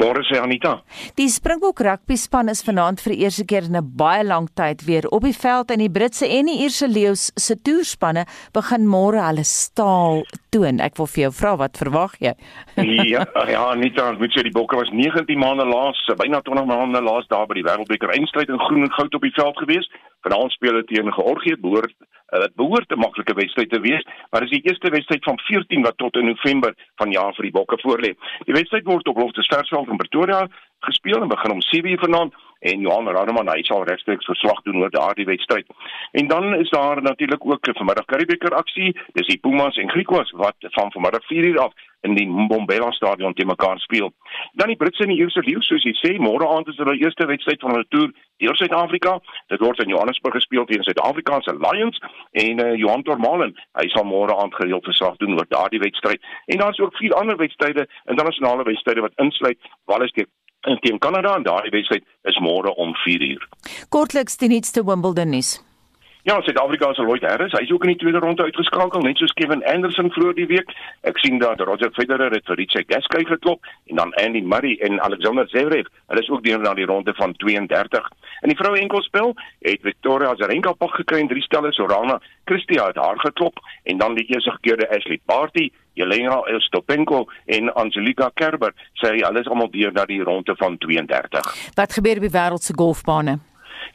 [0.00, 0.78] Môre sê Anita.
[1.16, 4.84] Die Springbok rugby span is vanaand vir die eerste keer in 'n baie lang tyd
[4.84, 9.20] weer op die veld en die Britse en die Ierse leeu's se toerspanne begin môre
[9.20, 10.24] hulle staal
[10.56, 10.80] toon.
[10.84, 12.34] Ek wil vir jou vra wat verwag jy?
[13.12, 17.02] ja, ja, Anita, ek moet sê die Bokke was 19 maande laas, byna 20 maande
[17.04, 19.88] laas daar by die Wêreldbeker eindstryd in groen en goud op die veld gewees.
[20.26, 22.06] Vanaand speel hulle teen Georgië, behoort dit
[22.42, 25.96] uh, behoort 'n maklike wedstryd te wees, maar dis die eerste wedstryd van 14 wat
[25.96, 28.10] tot in November vanjaar vir die Bokke voorlê.
[28.48, 30.48] Die wedstryd word op Loftusversveld in Pretoria
[30.80, 34.90] gespeel en begin om 7:00 vanaand en Johan Rademan hy sal regstreeks verslag doen oor
[34.90, 35.66] daardie wedstryd.
[36.12, 38.96] En dan is daar natuurlik ook vanmiddag Karibeker aksie.
[39.12, 43.44] Dis die Pumas en Griquas wat van vanmiddag 4:00 af in die Mbombela stadion te
[43.44, 44.12] mekaar speel.
[44.52, 47.26] Dan die Britse en die Ierse leeu soos jy sê, môre aand is hulle eerste
[47.26, 49.16] wedstryd van hulle toer deur Suid-Afrika.
[49.52, 52.00] Dit word in Johannesburg gespeel teen Suid-Afrikaanse Lions
[52.44, 56.22] en uh, Johan Tormalen, hy sal môre aand gereeld verslag doen oor daardie wedstryd.
[56.46, 59.58] En daar's ook vier ander wedstryde, internasionale wedstryde wat insluit
[59.90, 60.30] Wallis teen
[60.66, 63.46] in teen Kanada en daardie wedstryd is môre om 4uur.
[63.88, 65.56] Kortliks die nuutste Wimbledon nuus.
[66.26, 69.60] Ja, Suid-Afrika se Lloyd Harris, hy's ook in die tweede ronde uitgeskakel, net soos Kevin
[69.70, 70.72] Anderson vroeër die week.
[71.06, 74.98] Ek sien dat Roger Federer het vir Richard Gasquet geklop en dan Andy Murray en
[75.06, 75.86] Alexander Zverev.
[76.10, 78.10] Hulle is ook deur na die ronde van 32.
[78.42, 79.36] In die vroue enkelspel
[79.70, 82.18] het Victoria Azarenka pak gekry in drie stelle, Sorana
[82.50, 88.30] Kristia het haar geklop en dan die eerste gekeerde Ashley Barty Jelena Stopenko en Angelika
[88.34, 91.52] Kerber sê hulle is almal deur na die ronde van 32.
[91.74, 93.38] Wat gebeur op die wêreld se golfbane?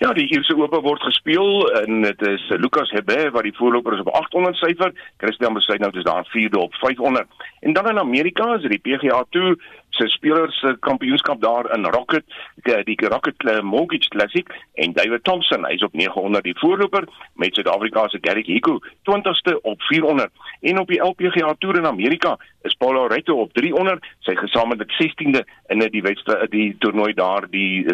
[0.02, 4.02] Ja, die Ierse Ope word gespeel en dit is Lucas Herbert wat die voorloper is
[4.02, 4.96] op 800 syfer.
[5.22, 7.28] Christian Besuit nou dis daar 4de op 500.
[7.60, 9.60] En dan in Amerika is dit die PGA Tour
[9.98, 12.26] se spelers se kampioenskap daar in Rocket,
[12.64, 17.08] die, die Rocket Mortgage Classic en David Thompson, hy's op 900 die voorloper
[17.42, 20.32] met Suid-Afrika se Garrick Hiko 20ste op 400.
[20.62, 25.44] En op die LPGA Tour in Amerika is Paulo Retto op 300, sy gesamentlik 16de
[25.74, 27.86] in die wedstryd die toernooi daar die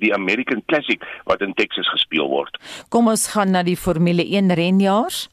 [0.00, 2.58] die American Classic wat in Texas gespeel word.
[2.88, 5.28] Kom ons gaan na die Formule 1 renjaars.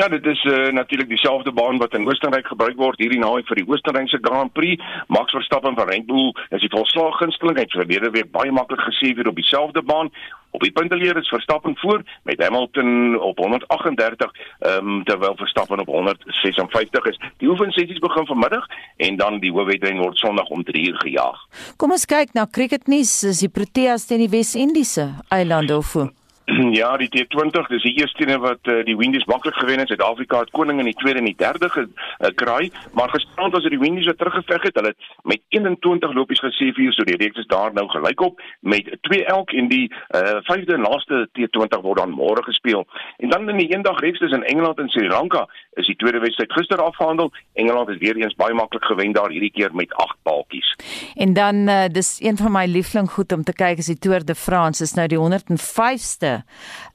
[0.00, 3.58] Ja, dit is uh, natuurlik dieselfde baan wat in Oostenryk gebruik word hierdie naweek vir
[3.60, 4.80] die Oostenrykse Grand Prix.
[5.12, 7.58] Max Verstappen van Red Bull is die volslaag gunsteling.
[7.58, 10.08] Hy het verlede week baie maklik gesê weer op dieselfde baan.
[10.56, 15.92] Op die punteleer is Verstappen voor met Hamilton op 138, ehm um, terwyl Verstappen op
[15.92, 17.20] 156 is.
[17.36, 18.64] Die oefensessies begin vanmiddag
[18.96, 21.44] en dan die hoofwedren word Sondag om 3uur gejaag.
[21.76, 23.12] Kom ons kyk na cricketnuus.
[23.34, 26.08] Is die Proteas teen die Wes-Indiese eilande of hoe?
[26.80, 29.88] Ja, die T20, dis die eerste een wat uh, die Windies maklik gewen het.
[29.88, 33.70] Suid-Afrika het koning in die tweede en die derde gekry, uh, maar gisterand was dit
[33.70, 34.74] die Windies wat teruggeveg het.
[34.74, 38.42] Hulle het met 21 lopies gesê vir so die reeks is daar nou gelyk op
[38.60, 42.86] met 2 elk en die uh, vyfde en laaste T20 word dan môre gespeel.
[43.18, 45.46] En dan in die eendag reeks tussen Engeland en Sri Lanka
[45.78, 47.30] is die tweede wedstryd gister afgehandel.
[47.52, 50.76] Engeland het weer eens baie maklik gewen daar hierdie keer met 8 paaltjies.
[51.14, 54.24] En dan uh, dis een van my liefling goed om te kyk is die Tour
[54.24, 56.34] de France is nou die 105ste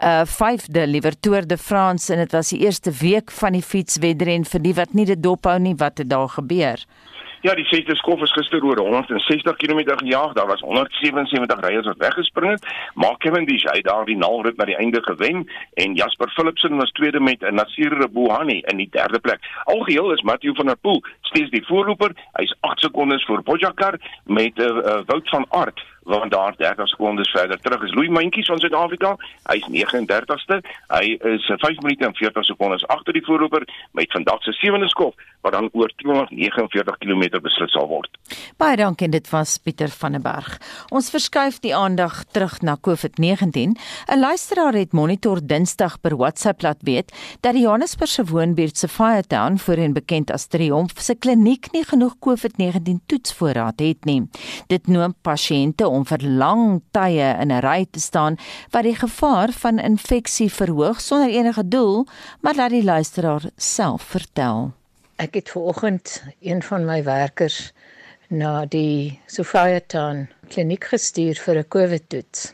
[0.03, 4.45] uh 5de liewer Tour de France en dit was die eerste week van die fietswedren
[4.45, 6.83] vir die wat nie dit dophou nie wat het daar gebeur.
[7.45, 10.31] Ja, die sesde skof is gister oor 160 km gejaag.
[10.33, 12.65] Daar was 177 ryers wat weggespring het.
[12.93, 17.19] Mark Cavendish het daar die nalrit na die einde gewen en Jasper Philipsen was tweede
[17.19, 19.45] met Nasir Bouhani in die derde plek.
[19.63, 21.03] Algeheel is Matthew van der Poel
[21.35, 22.15] steeds die voorloper.
[22.39, 26.87] Hy's 8 sekondes voor Pogacar met 'n uh, uh, Wout van Aert want daar 30
[26.87, 29.15] sekondes verder terug is Louis Mentjies van Suid-Afrika.
[29.49, 30.61] Hy's 39ste.
[30.87, 35.15] Hy is 5 minute en 40 sekondes agter die voorloper met vandag se sewende skof
[35.41, 38.09] wat dan oor 249 km beslis sal word.
[38.61, 40.57] Baie dankie dit was Pieter van der Berg.
[40.89, 43.73] Ons verskuif die aandag terug na COVID-19.
[44.07, 49.57] 'n Luisteraar het monitor Dinsdag per WhatsApp laat weet dat die Johannesburgse woonbuurt se Firetown,
[49.57, 54.19] voorheen bekend as Triomf, se kliniek nie genoeg COVID-19 toetsvoorraad het nie.
[54.69, 58.37] Dit noem pasiënte om vir lang tye in 'n ry te staan
[58.71, 62.05] wat die gevaar van infeksie verhoog sonder enige doel,
[62.41, 64.73] maar laat die luisteraar self vertel.
[65.17, 67.73] Ek het vanoggend een van my werkers
[68.29, 72.53] na die Sophiatown kliniek gestuur vir 'n COVID-toets.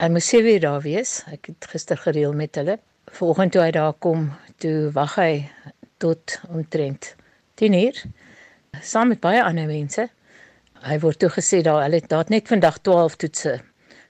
[0.00, 1.22] Hy moes sewe uur daar wees.
[1.26, 2.78] Ek het gister gereël met hulle.
[3.10, 5.50] Vanoggend toe hy daar kom, toe wag hy
[5.98, 7.16] tot omtrent
[7.54, 8.02] 10 uur
[8.82, 10.08] saam met baie ander mense.
[10.84, 13.52] Hy word toe gesê daar hulle het daar net vandag 12 toetse,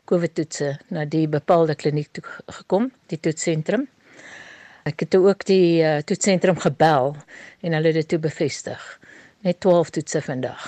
[0.09, 2.25] COVID toetse na die bepaalde kliniek toe
[2.59, 3.87] gekom, die toetsentrum.
[4.85, 7.15] Ek het ook die uh, toetsentrum gebel
[7.65, 8.81] en hulle het dit toe bevestig.
[9.45, 10.65] Net 12 toetse vandag.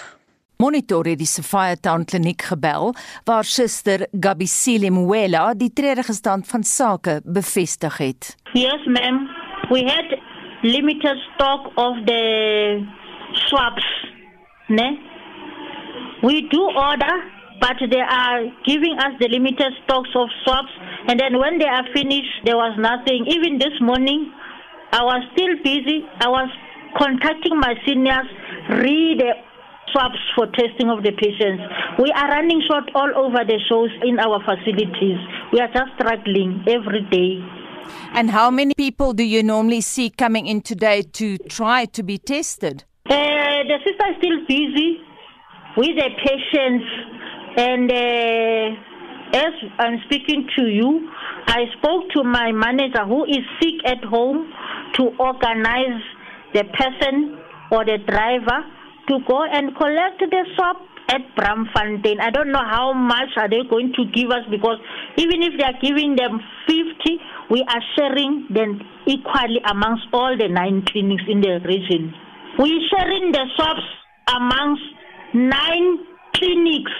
[0.57, 2.95] Monitor het die Sapphire Town kliniek gebel
[3.29, 8.33] waar suster Gabisile Mwela die treurige stand van sake bevestig het.
[8.57, 9.27] Yes ma'am,
[9.69, 10.17] we had
[10.63, 12.87] limited stock of the
[13.49, 13.85] swabs,
[14.71, 14.99] né?
[16.23, 20.69] We do order but they are giving us the limited stocks of swabs
[21.09, 23.27] and then when they are finished there was nothing.
[23.27, 24.33] Even this morning
[24.93, 26.05] i was still busy.
[26.21, 26.49] I was
[26.97, 28.27] contacting my seniors
[28.71, 29.33] read the
[29.93, 31.63] swabs for testing of the patients.
[31.99, 35.19] We are running short all over the shows in our facilities.
[35.53, 37.45] We are just struggling every day
[38.13, 42.19] and how many people do you normally see coming in today to try to be
[42.19, 42.85] tested?
[43.09, 45.01] Uh, the sister is still busy
[45.77, 46.87] with the patients.
[47.57, 51.11] And uh, as I'm speaking to you,
[51.47, 54.53] I spoke to my manager who is sick at home
[54.95, 56.03] to organize
[56.53, 57.39] the person
[57.71, 58.65] or the driver
[59.09, 60.77] to go and collect the swab
[61.09, 62.21] at Bramfontein.
[62.21, 64.79] I don't know how much are they going to give us because
[65.17, 70.49] even if they are giving them 50, we are sharing them equally amongst all the
[70.49, 72.13] nine clinics in the region.
[72.59, 73.87] We are sharing the swabs
[74.35, 74.83] amongst
[75.35, 75.99] nine
[76.35, 76.93] clinics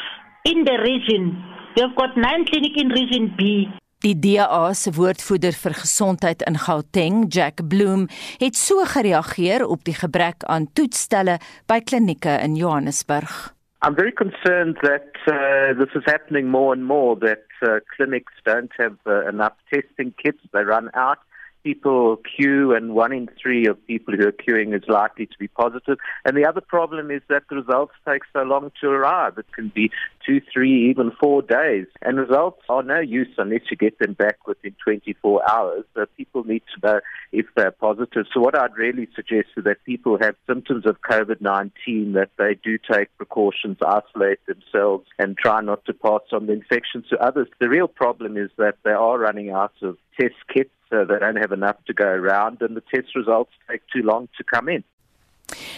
[0.45, 1.43] in the region.
[1.75, 3.69] We have got nine clinics in region B.
[4.05, 8.07] Die DA se woordvoerder vir gesondheid in Gauteng, Jack Bloem,
[8.39, 13.56] het so gereageer op die gebrek aan toetsstelle by klinieke in Johannesburg.
[13.83, 18.71] I'm very concerned that uh, this is happening more and more that uh, clinics don't
[18.79, 21.19] have uh, enough testing kits they run out
[21.67, 25.49] people queue, and one in three of people who are queuing is likely to be
[25.49, 25.99] positive.
[26.25, 29.37] And the other problem is that the results take so long to arrive.
[29.37, 29.91] It can be
[30.27, 31.87] two, three, even four days.
[32.03, 35.85] And results are no use unless you get them back within 24 hours.
[35.95, 37.01] So people need to know
[37.33, 38.27] if they're positive.
[38.33, 42.79] So what I'd really suggest is that people have symptoms of COVID-19, that they do
[42.79, 47.49] take precautions, isolate themselves, and try not to pass on the infection to others.
[47.61, 51.37] The real problem is that they are running out of test kits so they don't
[51.37, 54.85] have enough to go around and the test results take too long to come in.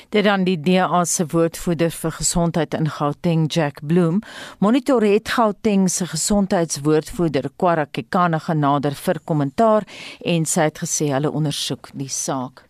[0.08, 4.22] Dit dan die DA se woordvoerder vir gesondheid in Gauteng, Jack Bloem,
[4.58, 9.84] monitor het Gauteng se gesondheidswoordvoerder Kwara Kekana genader vir kommentaar
[10.24, 12.67] en sy het gesê hulle ondersoek die saak.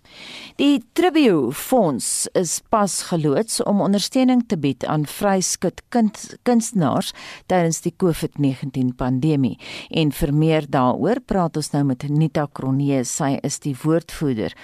[0.59, 7.13] Die Tribute Fonds is pas geloods om ondersteuning te bied aan vryskut kind, kunstenaars
[7.47, 9.55] tydens die COVID-19 pandemie.
[9.91, 13.05] En vir meer daaroor praat ons nou met Nita Kronee.
[13.05, 14.57] Sy is die woordvoerder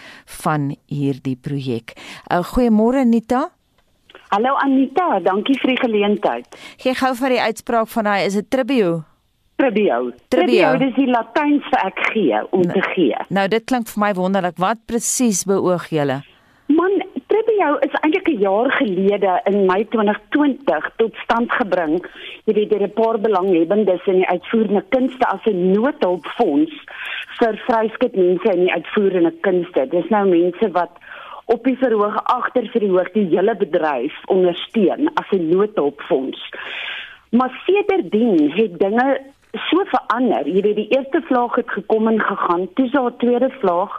[0.42, 1.94] van hierdie projek.
[2.26, 3.48] Uh, Goeiemôre Nita.
[4.34, 6.62] Hallo Anita, dankie vir die geleentheid.
[6.82, 9.13] Gee gou vir die uitspraak van hy is 'n Tribute
[9.64, 10.12] Tribio.
[10.28, 13.16] Tribio is die Latyns vir ek gee om te gee.
[13.32, 14.58] Nou dit klink vir my wonderlik.
[14.60, 16.18] Wat presies beoog julle?
[16.68, 16.98] Man,
[17.32, 22.04] Tribio is eintlik 'n jaar gelede in Mei 2020 tot stand gebring.
[22.44, 26.74] Jy weet, deur 'n paar belanghebbendes in die uitvoerende kunste as 'n noodhulpfonds
[27.38, 29.88] vir vryskut mense in die uitvoerende kunste.
[29.88, 30.92] Dis nou mense wat
[31.46, 36.40] op die verhoog agter vir die hoog die hele bedryf ondersteun as 'n noodhulpfonds.
[37.30, 39.20] Maar sedertdien het dinge
[39.70, 40.46] so verander.
[40.48, 43.92] Jy weet die eerste vlaag het gekom en gegaan, toe is daar 'n tweede vlaag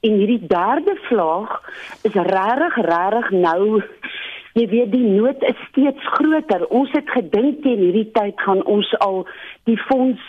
[0.00, 1.50] en hierdie derde vlaag
[2.02, 3.82] is regtig regtig nou
[4.52, 6.66] jy weet die nood is steeds groter.
[6.66, 9.26] Ons het gedink teen hierdie tyd gaan ons al
[9.64, 10.20] die fonds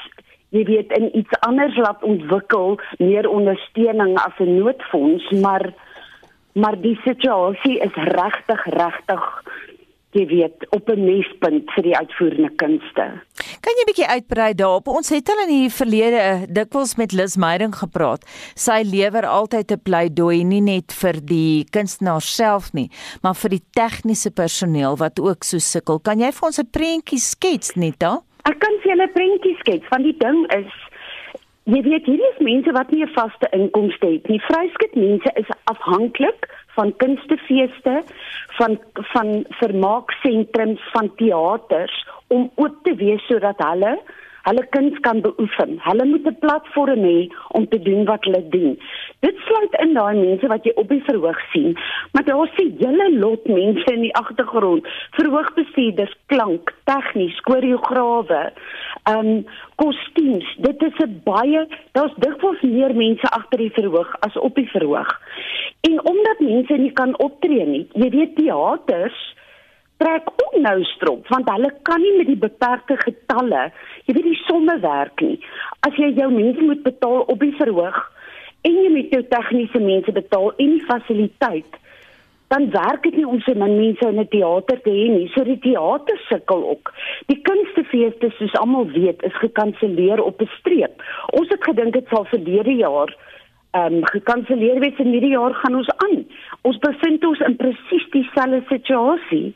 [0.50, 5.74] jy weet in iets anders laat ontwikkel, meer ondersteuning as 'n noodfonds, maar
[6.54, 9.44] maar die situasie is regtig regtig
[10.18, 13.06] jy weet op 'n mespunt vir die uitvoerende kunste.
[13.62, 14.88] Kan jy 'n bietjie uitbrei daarop?
[14.88, 18.26] Ons het al in die verlede dikwels met Lis Meyding gepraat.
[18.56, 22.90] Sy lewer altyd 'n pleidooi nie net vir die kunstenaar self nie,
[23.22, 26.00] maar vir die tegniese personeel wat ook so sukkel.
[26.00, 28.22] Kan jy vir ons 'n prentjie skets net da?
[28.46, 30.72] Ek kan vir julle 'n prentjie skets van die ding is
[31.70, 34.42] Jy weet hierdie is mense wat nie 'n vaste inkomste het nie.
[34.42, 38.02] Vryskut mense is afhanklik van kunstefeeste,
[38.58, 38.80] van
[39.14, 43.98] van vermaaksentrums, van teaters om oop te wees sodat hulle
[44.48, 45.80] hulle kuns kan beoefen.
[45.84, 48.80] Hulle moet 'n platform hê om te doen wat hulle doen.
[49.20, 51.78] Dit sluit in daai mense wat jy op die verhoog sien,
[52.12, 58.52] maar daar is 'n hele lot mense in die agtergrond, verhoogbestuurders, klank, tegnies, koreograwe,
[59.12, 60.56] um, kostuums.
[60.58, 65.20] Dit is 'n baie daar's dikwels meer mense agter die verhoog as op die verhoog.
[65.82, 69.36] En omdat mense nie kan optree nie, jy weet teaters
[70.00, 73.68] trek ook nou strop want hulle kan nie met die beperkte getalle,
[74.06, 75.38] jy weet die somme werk nie.
[75.88, 78.00] As jy jou mense moet betaal op die verhoog
[78.68, 81.80] en jy moet jou tegniese mense betaal en die fasiliteit,
[82.50, 85.28] dan werk dit nie om so min mense in 'n teater te hê nie.
[85.36, 86.94] So die teater sukkel ook.
[87.28, 91.04] Die kunstefeeste soos almal weet is gekanselleer op 'n streep.
[91.40, 93.16] Ons het gedink dit sal verlede jaar
[93.72, 96.26] ehm um, gekanselleer wees en hierdie jaar gaan ons aan.
[96.62, 99.54] Ons bevind ons in presies dieselfde situasie.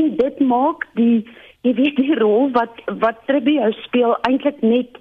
[0.00, 1.24] En dit maak die
[1.64, 4.98] jy weet die rol wat wat Tribio speel eintlik net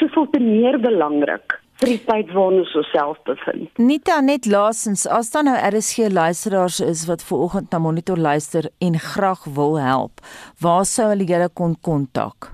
[0.00, 3.70] soveel te meer belangrik vir die tyd waarin ons osself bevind.
[3.80, 8.68] Nita net laasens as dan nou RSG luisteraars is wat ver oggend na monitor luister
[8.84, 10.20] en graag wil help,
[10.60, 12.52] waar sou hulle julle kon kontak?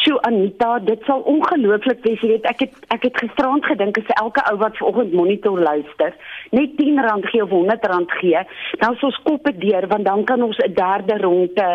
[0.00, 2.22] Sjoe Anita, dit sal ongelooflik wees.
[2.22, 6.16] Jy weet, ek het ek het gisterand gedink as elke ou wat vanoggend monitor luister,
[6.56, 8.40] net R10 gee of R100 gee,
[8.80, 11.68] dan is ons koppe deur want dan kan ons 'n derde ronde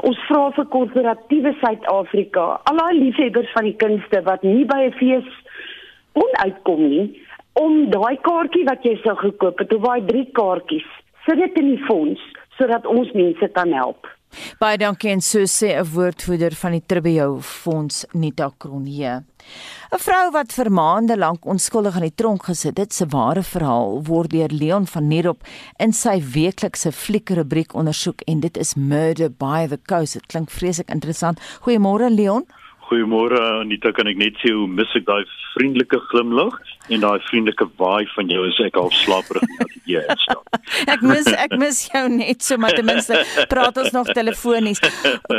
[0.05, 4.97] Ons vra vir korporatiewe Suid-Afrika, al daai liefhebbers van die kunste wat nie by 'n
[4.99, 5.29] fees
[6.13, 7.21] kon uitkom nie,
[7.53, 10.89] om daai kaartjie wat jy sou gekoop het, of daai drie kaartjies,
[11.25, 12.21] sit dit in die fonds
[12.57, 14.07] sodat ons mense kan help.
[14.59, 19.23] Baie dankie en so sê 'n woordvoerder van die Tribio Fonds Nita Kronje.
[19.91, 24.03] 'n Vrou wat vir maande lank onskuldig in die tronk gesit het, se ware verhaal
[24.03, 25.43] word deur Leon van Nierop
[25.79, 30.13] in sy weeklikse fliekrubriek ondersoek en dit is Murder by the Coast.
[30.13, 31.39] Dit klink vreeslik interessant.
[31.61, 32.45] Goeiemôre Leon.
[32.87, 35.25] Goeiemôre Anita, kan ek net sê hoe mis ek daai
[35.57, 36.55] vriendelike glimlag
[36.87, 40.45] en daai vriendelike waai van jou as ek al slaperig in die huis staan.
[40.93, 43.19] ek mis ek mis jou net so maar ten minste
[43.51, 44.79] praat ons nog telefonies.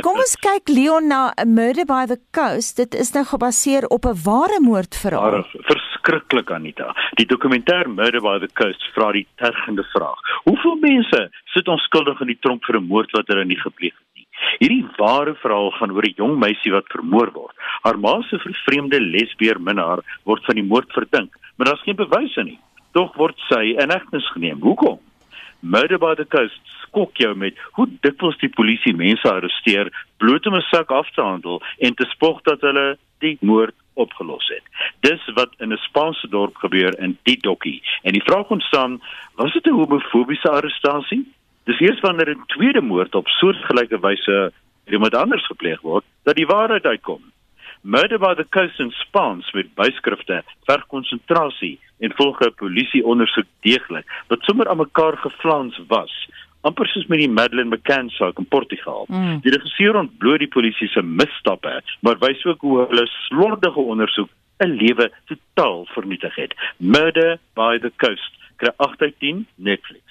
[0.05, 2.77] Kom ons kyk Leon na Murder by the Coast.
[2.83, 5.47] Dit is nou gebaseer op 'n ware moordverhaal.
[5.71, 6.93] Verskriklik Anita.
[7.17, 12.35] Die dokumentêr Murder by the Coast vra die tergende vraag: Hoeveel mense sit onskuldig in
[12.35, 14.09] die tronk vir 'n moord wat hulle nie gepleeg het?
[14.59, 17.57] Hierdie ware verhaal gaan oor 'n jong meisie wat vermoor word.
[17.83, 22.43] Haar ma se vervreemde lesbier minnaar word van die moord verdink, maar daar's geen bewyse
[22.43, 22.59] nie.
[22.93, 24.61] Tog word sy in hegtenis geneem.
[24.61, 24.99] Hoekom?
[25.61, 30.55] Murder by the Coast skok jou met hoe dikwels die polisie mense arresteer bloot om
[30.55, 34.63] 'n sak af te handel en te spog dat hulle die moord opgelos het.
[35.01, 37.83] Dis wat in 'n Spaanse dorp gebeur in die dokkie.
[38.03, 39.01] En die vraag ontstaan,
[39.35, 41.27] was dit 'n homofobiese arrestasie?
[41.69, 44.53] Dis eers wanneer 'n tweede moord op soortgelyke wyse
[44.85, 47.23] deur iemand anders gepleeg word, dat die waarheid uitkom.
[47.83, 54.07] Murder by the Coast in Spaans met byskrifte ver konsentrasie en volge polisie ondersoek deeglik
[54.29, 56.29] wat sommer aan mekaar geflans was
[56.61, 59.07] amper soos met die Madeleine McCann saak in Portugal.
[59.09, 59.39] Mm.
[59.45, 64.31] Die regisseur ontbloot die polisie se misstappe, maar wys ook hoe hulle slordige ondersoek
[64.65, 66.55] 'n lewe totaal vernietig het.
[66.77, 70.08] Murder by the Coast kry 8 uit 10 Netflix.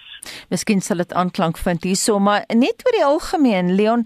[0.50, 4.06] Miskien sal dit aanklank vind hierso, maar net oor die algemeen, Leon,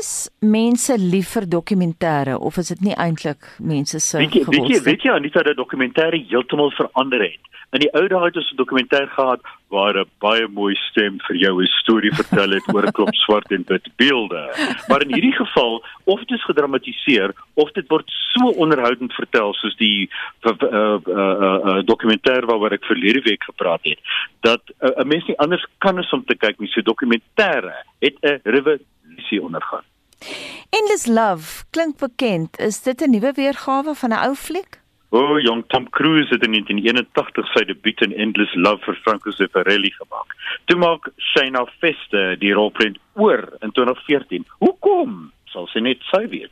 [0.00, 4.52] is mense lief vir dokumentêre of is dit nie eintlik mense se gewildste?
[4.54, 7.52] Weet jy, weet jy, Anita, dat dokumentêre heeltemal verander het.
[7.76, 9.40] In die ou dae het ons 'n dokumentêr gehad
[9.76, 13.50] waar 'n baie mooi stem vir jou 'n storie vertel het oor 'n klop swart
[13.50, 14.42] en wit beelde.
[14.88, 19.76] Maar in hierdie geval, of dit is gedramatiseer of dit word so onderhoudend vertel soos
[19.76, 20.10] die
[20.42, 23.98] uh, uh, uh, uh, dokumentêr waaroor ek verlede week gepraat het,
[24.40, 26.68] dat 'n uh, mens nie anders kan as om te kyk nie.
[26.68, 29.84] So dokumentêre het 'n revolusie ondergaan.
[30.70, 32.58] Endless Love klink bekend.
[32.58, 34.83] Is dit 'n nuwe weergawe van 'n ou fliek?
[35.14, 39.92] Oh, jong Tom Cruise het in 1981 sy debuut in Endless Love vir Franco Zeffirelli
[39.94, 40.34] gemaak.
[40.66, 44.42] Toe maak Shayna Feste die rolprent oor in 2014.
[44.64, 45.12] Hoekom?
[45.52, 46.50] Sal sy net sy weet.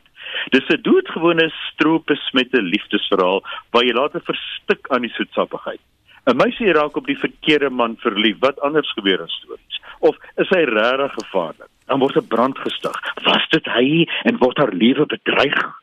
[0.55, 3.43] Dis 'n doodgewone stroopes met 'n liefdesverhaal
[3.75, 5.83] waar jy later verstik aan die soetsappigheid.
[6.31, 8.39] 'n Meisie raak op die verkeerde man verlief.
[8.39, 9.81] Wat anders gebeur in stories?
[9.99, 11.71] Of is hy regtig gevaarlik?
[11.87, 12.95] Dan word 'n brand gestig.
[13.23, 15.82] Was dit hy en word haar lewe bedreig?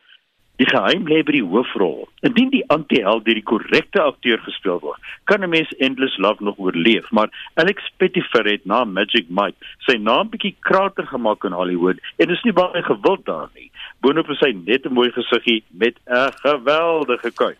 [0.60, 2.02] Die geheim lê by die hoofrol.
[2.26, 6.58] Indien die anti-held deur die korrekte akteur gespeel word, kan 'n mens Endless Love nog
[6.58, 9.56] oorleef, maar Alex Pettyfer het na Magic Mike
[9.88, 13.70] sy naam bietjie krater gemaak in Hollywood en is nie baie gewild daar nie.
[14.00, 17.56] Boonop is hy net 'n mooi gesiggie met 'n geweldige kuif.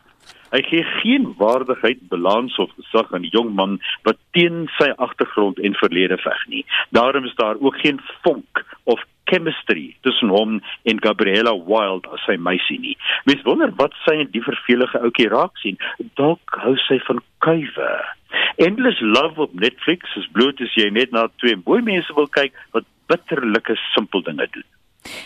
[0.51, 5.59] Hy gee geen waardigheid, balans of gesag aan die jong man wat teen sy agtergrond
[5.59, 6.65] en verlede veg nie.
[6.91, 10.59] Daarom is daar ook geen vonk of chemistry tussen hom
[10.91, 12.97] en Gabriella Wild as sy meisie nie.
[13.31, 15.79] Mens wonder wat sy in die vervelige ouetjie raak sien.
[16.21, 17.91] Dalk hou sy van kuive.
[18.63, 22.55] Endless Love op Netflix is bloot as jy net na twee mooi mense wil kyk
[22.77, 24.69] wat bitterlike simpel dinge doen.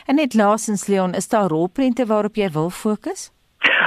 [0.07, 3.31] En net laasens Leon, is daar rolprente waarop jy wil fokus?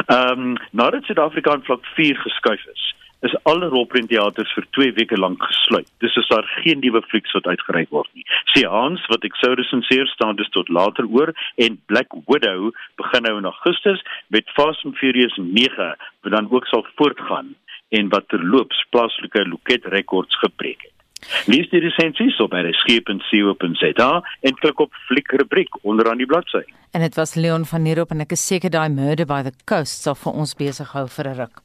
[0.07, 2.86] Ehm um, nadat Suid-Afrika in vlak 4 geskuif is,
[3.25, 5.87] is alle rolprentteaters vir 2 weke lank gesluit.
[6.03, 8.25] Dis is daar geen nuwe flieks wat uitgereik word nie.
[8.53, 13.37] Seans wat ek sou resenseer staan dis tot later oor en Black Widow begin nou
[13.41, 14.03] in Augustus
[14.33, 15.89] met Fast and Furious 9
[16.21, 17.55] wat dan ook sal voortgaan
[17.89, 20.96] en wat terloops plaaslike loket rekords gebreek het.
[21.45, 24.09] Lees die resensies op by reskeep.co.za
[24.41, 26.63] en klik op fliek rubriek onderaan die bladsy.
[26.91, 30.05] En dit was Leon van Nierop en ek is seker daai Murder by the Coast
[30.05, 31.61] sal vir ons besig hou vir 'n ruk.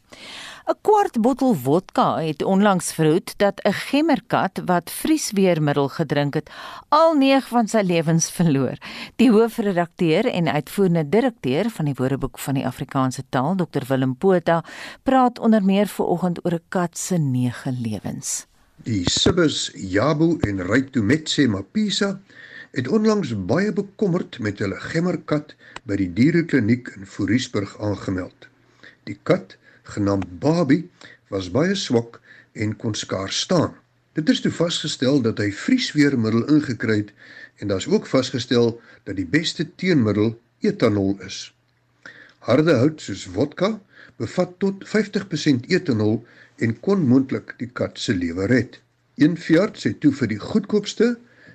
[0.68, 6.50] 'n kwart bottel vodka het onlangs verhoed dat 'n gemmerkat wat vriesweermiddel gedrink het,
[6.88, 8.76] al 9 van sy lewens verloor.
[9.16, 14.64] Die hoofredakteur en uitvoerende direkteur van die Woordeboek van die Afrikaanse taal, Dr Willem Botha,
[15.02, 18.51] praat onder meer vooroggend oor 'n kat se 9 lewens.
[18.82, 22.16] Die Sibbes Jabu en Rytumetse Mapisa
[22.74, 25.52] het onlangs baie bekommerd met hulle gemmerkat
[25.86, 28.48] by die dierekliniek in Foriesburg aangemeld.
[29.06, 29.54] Die kat
[29.94, 30.80] genaamd Babi
[31.30, 32.18] was baie swak
[32.58, 33.78] en kon skaars staan.
[34.18, 37.14] Dit is toe vasgestel dat hy vriesweermiddel ingekry het
[37.62, 40.34] en daar's ook vasgestel dat die beste teenmiddel
[40.66, 41.52] etanol is.
[42.42, 43.68] Harde hout soos vodka
[44.18, 46.16] bevat tot 50% etanol
[46.58, 48.80] en kon moontlik die kat se lewe red.
[49.22, 51.12] Een veearts sê toe vir die goedkoopste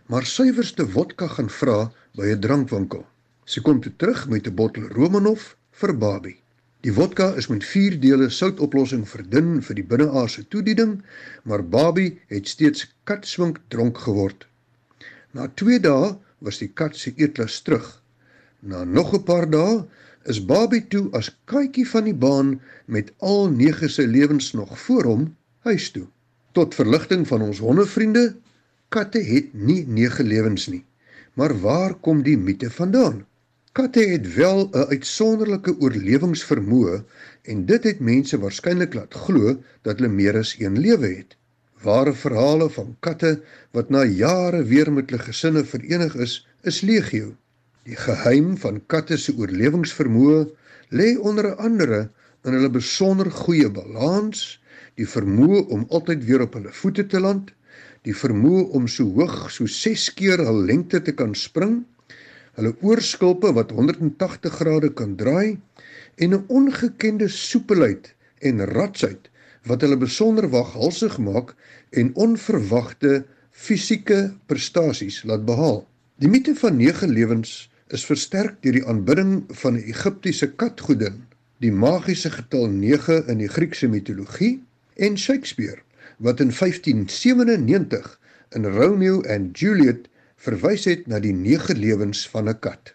[0.07, 1.77] maar suiwerste vodka gaan vra
[2.15, 3.03] by 'n drankwinkel.
[3.45, 6.39] Sy kom toe terug met 'n bottel Romanov vir Babie.
[6.85, 11.01] Die vodka is met 4 dele soutoplossing verdun vir die binneaardse toediening,
[11.43, 14.47] maar Babie het steeds katswink dronk geword.
[15.33, 18.01] Na 2 dae was die kat se eetlus terug.
[18.61, 19.83] Na nog 'n paar dae
[20.27, 25.03] is Babie toe as katjie van die baan met al 9 se lewens nog voor
[25.03, 25.23] hom
[25.67, 26.07] huis toe.
[26.51, 28.35] Tot verligting van ons hondevriende,
[28.89, 30.83] katte het nie 9 lewens nie.
[31.33, 33.25] Maar waar kom die mite vandaan?
[33.77, 37.03] Katte het wel 'n uitsonderlike oorlewingsvermoë
[37.41, 41.37] en dit het mense waarskynlik laat glo dat hulle meer as een lewe het.
[41.81, 47.35] Ware verhale van katte wat na jare weer met hulle gesinne verenig is, is legio.
[47.87, 50.39] Die geheim van katte se oorlewingsvermoë
[50.99, 51.99] lê onder andere
[52.43, 54.41] in hulle besonder goeie balans,
[54.99, 57.53] die vermoë om altyd weer op hulle voete te land,
[58.03, 61.77] die vermoë om so hoog so 6 keer hul lengte te kan spring,
[62.59, 65.55] hulle oorskulpe wat 180 grade kan draai
[66.19, 68.11] en 'n ongekende soepelheid
[68.51, 69.31] en ratsheid
[69.63, 71.55] wat hulle besonder waghalsig maak
[71.95, 75.87] en onverwagte fisieke prestasies laat behaal.
[76.19, 81.23] Die mite van 9 lewens is versterk deur die aanbidding van 'n Egiptiese katgodin,
[81.63, 84.63] die magiese getal 9 in die Griekse mitologie
[84.95, 85.81] en Shakespeare
[86.17, 88.19] wat in 1597
[88.49, 92.93] in Romeo and Juliet verwys het na die nege lewens van 'n kat.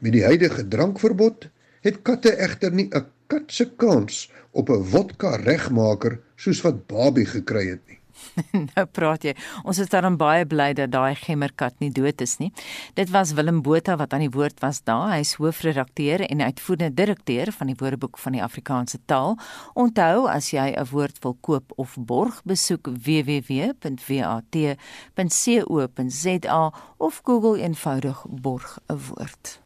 [0.00, 1.48] Met die huidige drankverbod
[1.80, 7.26] het katte egter nie 'n kat se kans op 'n vodka regmaker soos wat Barbie
[7.26, 8.01] gekry het nie.
[8.74, 9.34] nou praat jy.
[9.64, 12.52] Ons is daarom baie bly dat daai gemmerkat nie dood is nie.
[12.98, 15.10] Dit was Willem Botha wat aan die woord was daar.
[15.14, 19.38] Hy is hoofredakteur en uitvoerende direkteur van die Woordeboek van die Afrikaanse taal.
[19.74, 23.82] Onthou as jy 'n woord wil koop of borg, besoek www.wat.co.za
[26.98, 29.60] of Google eenvoudig borg 'n woord.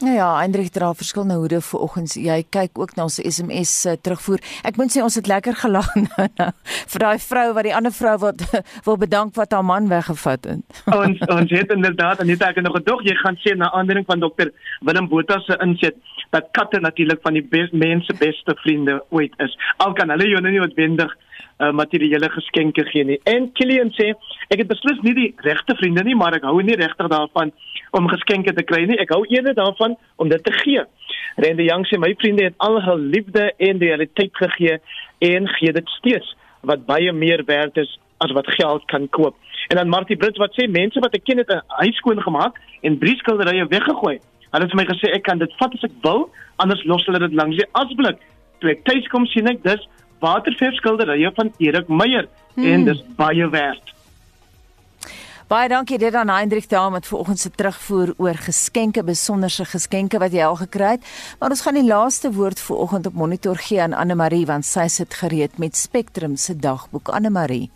[0.00, 2.14] Nou ja, Hendrik dra verskillende hoede vir oggens.
[2.16, 4.40] Jy kyk ook na ons SMS uh, terugvoer.
[4.64, 6.46] Ek moet sê ons het lekker gelag nou, nou
[6.94, 8.46] vir daai vrou wat die ander vrou wat
[8.86, 10.80] wil bedank wat haar man weggevat het.
[11.02, 14.24] ons ons het inderdaad en net ek nog gedog jy gaan sê na aandering van
[14.24, 14.54] dokter
[14.88, 16.00] Willem Botha se inset
[16.32, 19.52] dat katte natuurlik van die bes, mense beste vriende ooit is.
[19.84, 21.12] Al kan hulle jou nou nie noodwendig
[21.58, 23.18] uh, materiële geskenke gee nie.
[23.24, 24.12] En Kilian sê
[24.48, 27.52] ek het beslis nie die regte vriende nie, maar ek hou nie regtig daarvan
[27.96, 28.98] om geskenke te kry nie.
[29.02, 30.84] Ek hou eerder daarvan om dit te gee.
[31.36, 34.78] Rende Young sê my vriende het al hul liefde en realiteit gegee
[35.18, 36.34] en gee dit steeds
[36.66, 39.36] wat baie meer werd is as wat geld kan koop.
[39.68, 42.58] En dan Martie Brits wat sê mense wat ek ken het 'n huis skoon gemaak
[42.82, 44.18] en drie skilderye weggegooi.
[44.50, 47.18] Hulle het vir my gesê ek kan dit vat as ek wil, anders los hulle
[47.18, 48.18] dit langs die asblik.
[48.58, 49.88] Toe ek tuis kom sien ek dis
[50.20, 52.64] waterverf skilderye van Erik Meyer hmm.
[52.64, 53.94] en dis baie werd.
[55.50, 60.30] Baie dankie dit aan Hendrik Daam wat vanoggend se terugvoer oor geskenke, besonderse geskenke wat
[60.30, 61.08] jy al gekry het.
[61.40, 64.86] Maar ons gaan die laaste woord vanoggend op monitor gee aan Anne Marie want sy
[64.86, 67.66] sit gereed met Spectrum se dagboek Anne Marie.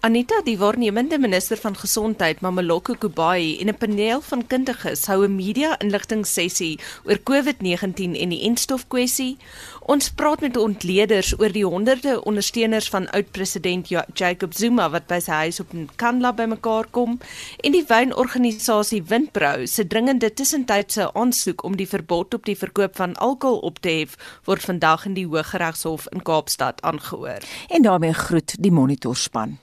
[0.00, 5.36] Anita, die waarnemende minister van gesondheid, Mameloko Kubai en 'n paneel van kundiges hou 'n
[5.36, 9.36] media-inligtingssessie oor COVID-19 en die enstofkwessie.
[9.84, 15.40] Ons praat met ontleeders oor die honderde ondersteuners van oud-president Jacob Zuma wat by sy
[15.44, 17.18] huis op Nkandla bymekaar kom
[17.60, 23.12] en die wynorganisasie Windbrou se dringende tussentydse aansoek om die verbod op die verkoop van
[23.20, 24.16] alkohol op te hef
[24.48, 27.44] word vandag in die Hooggeregshof in Kaapstad aangehoor.
[27.68, 29.58] En daarmee groet die monitorspan.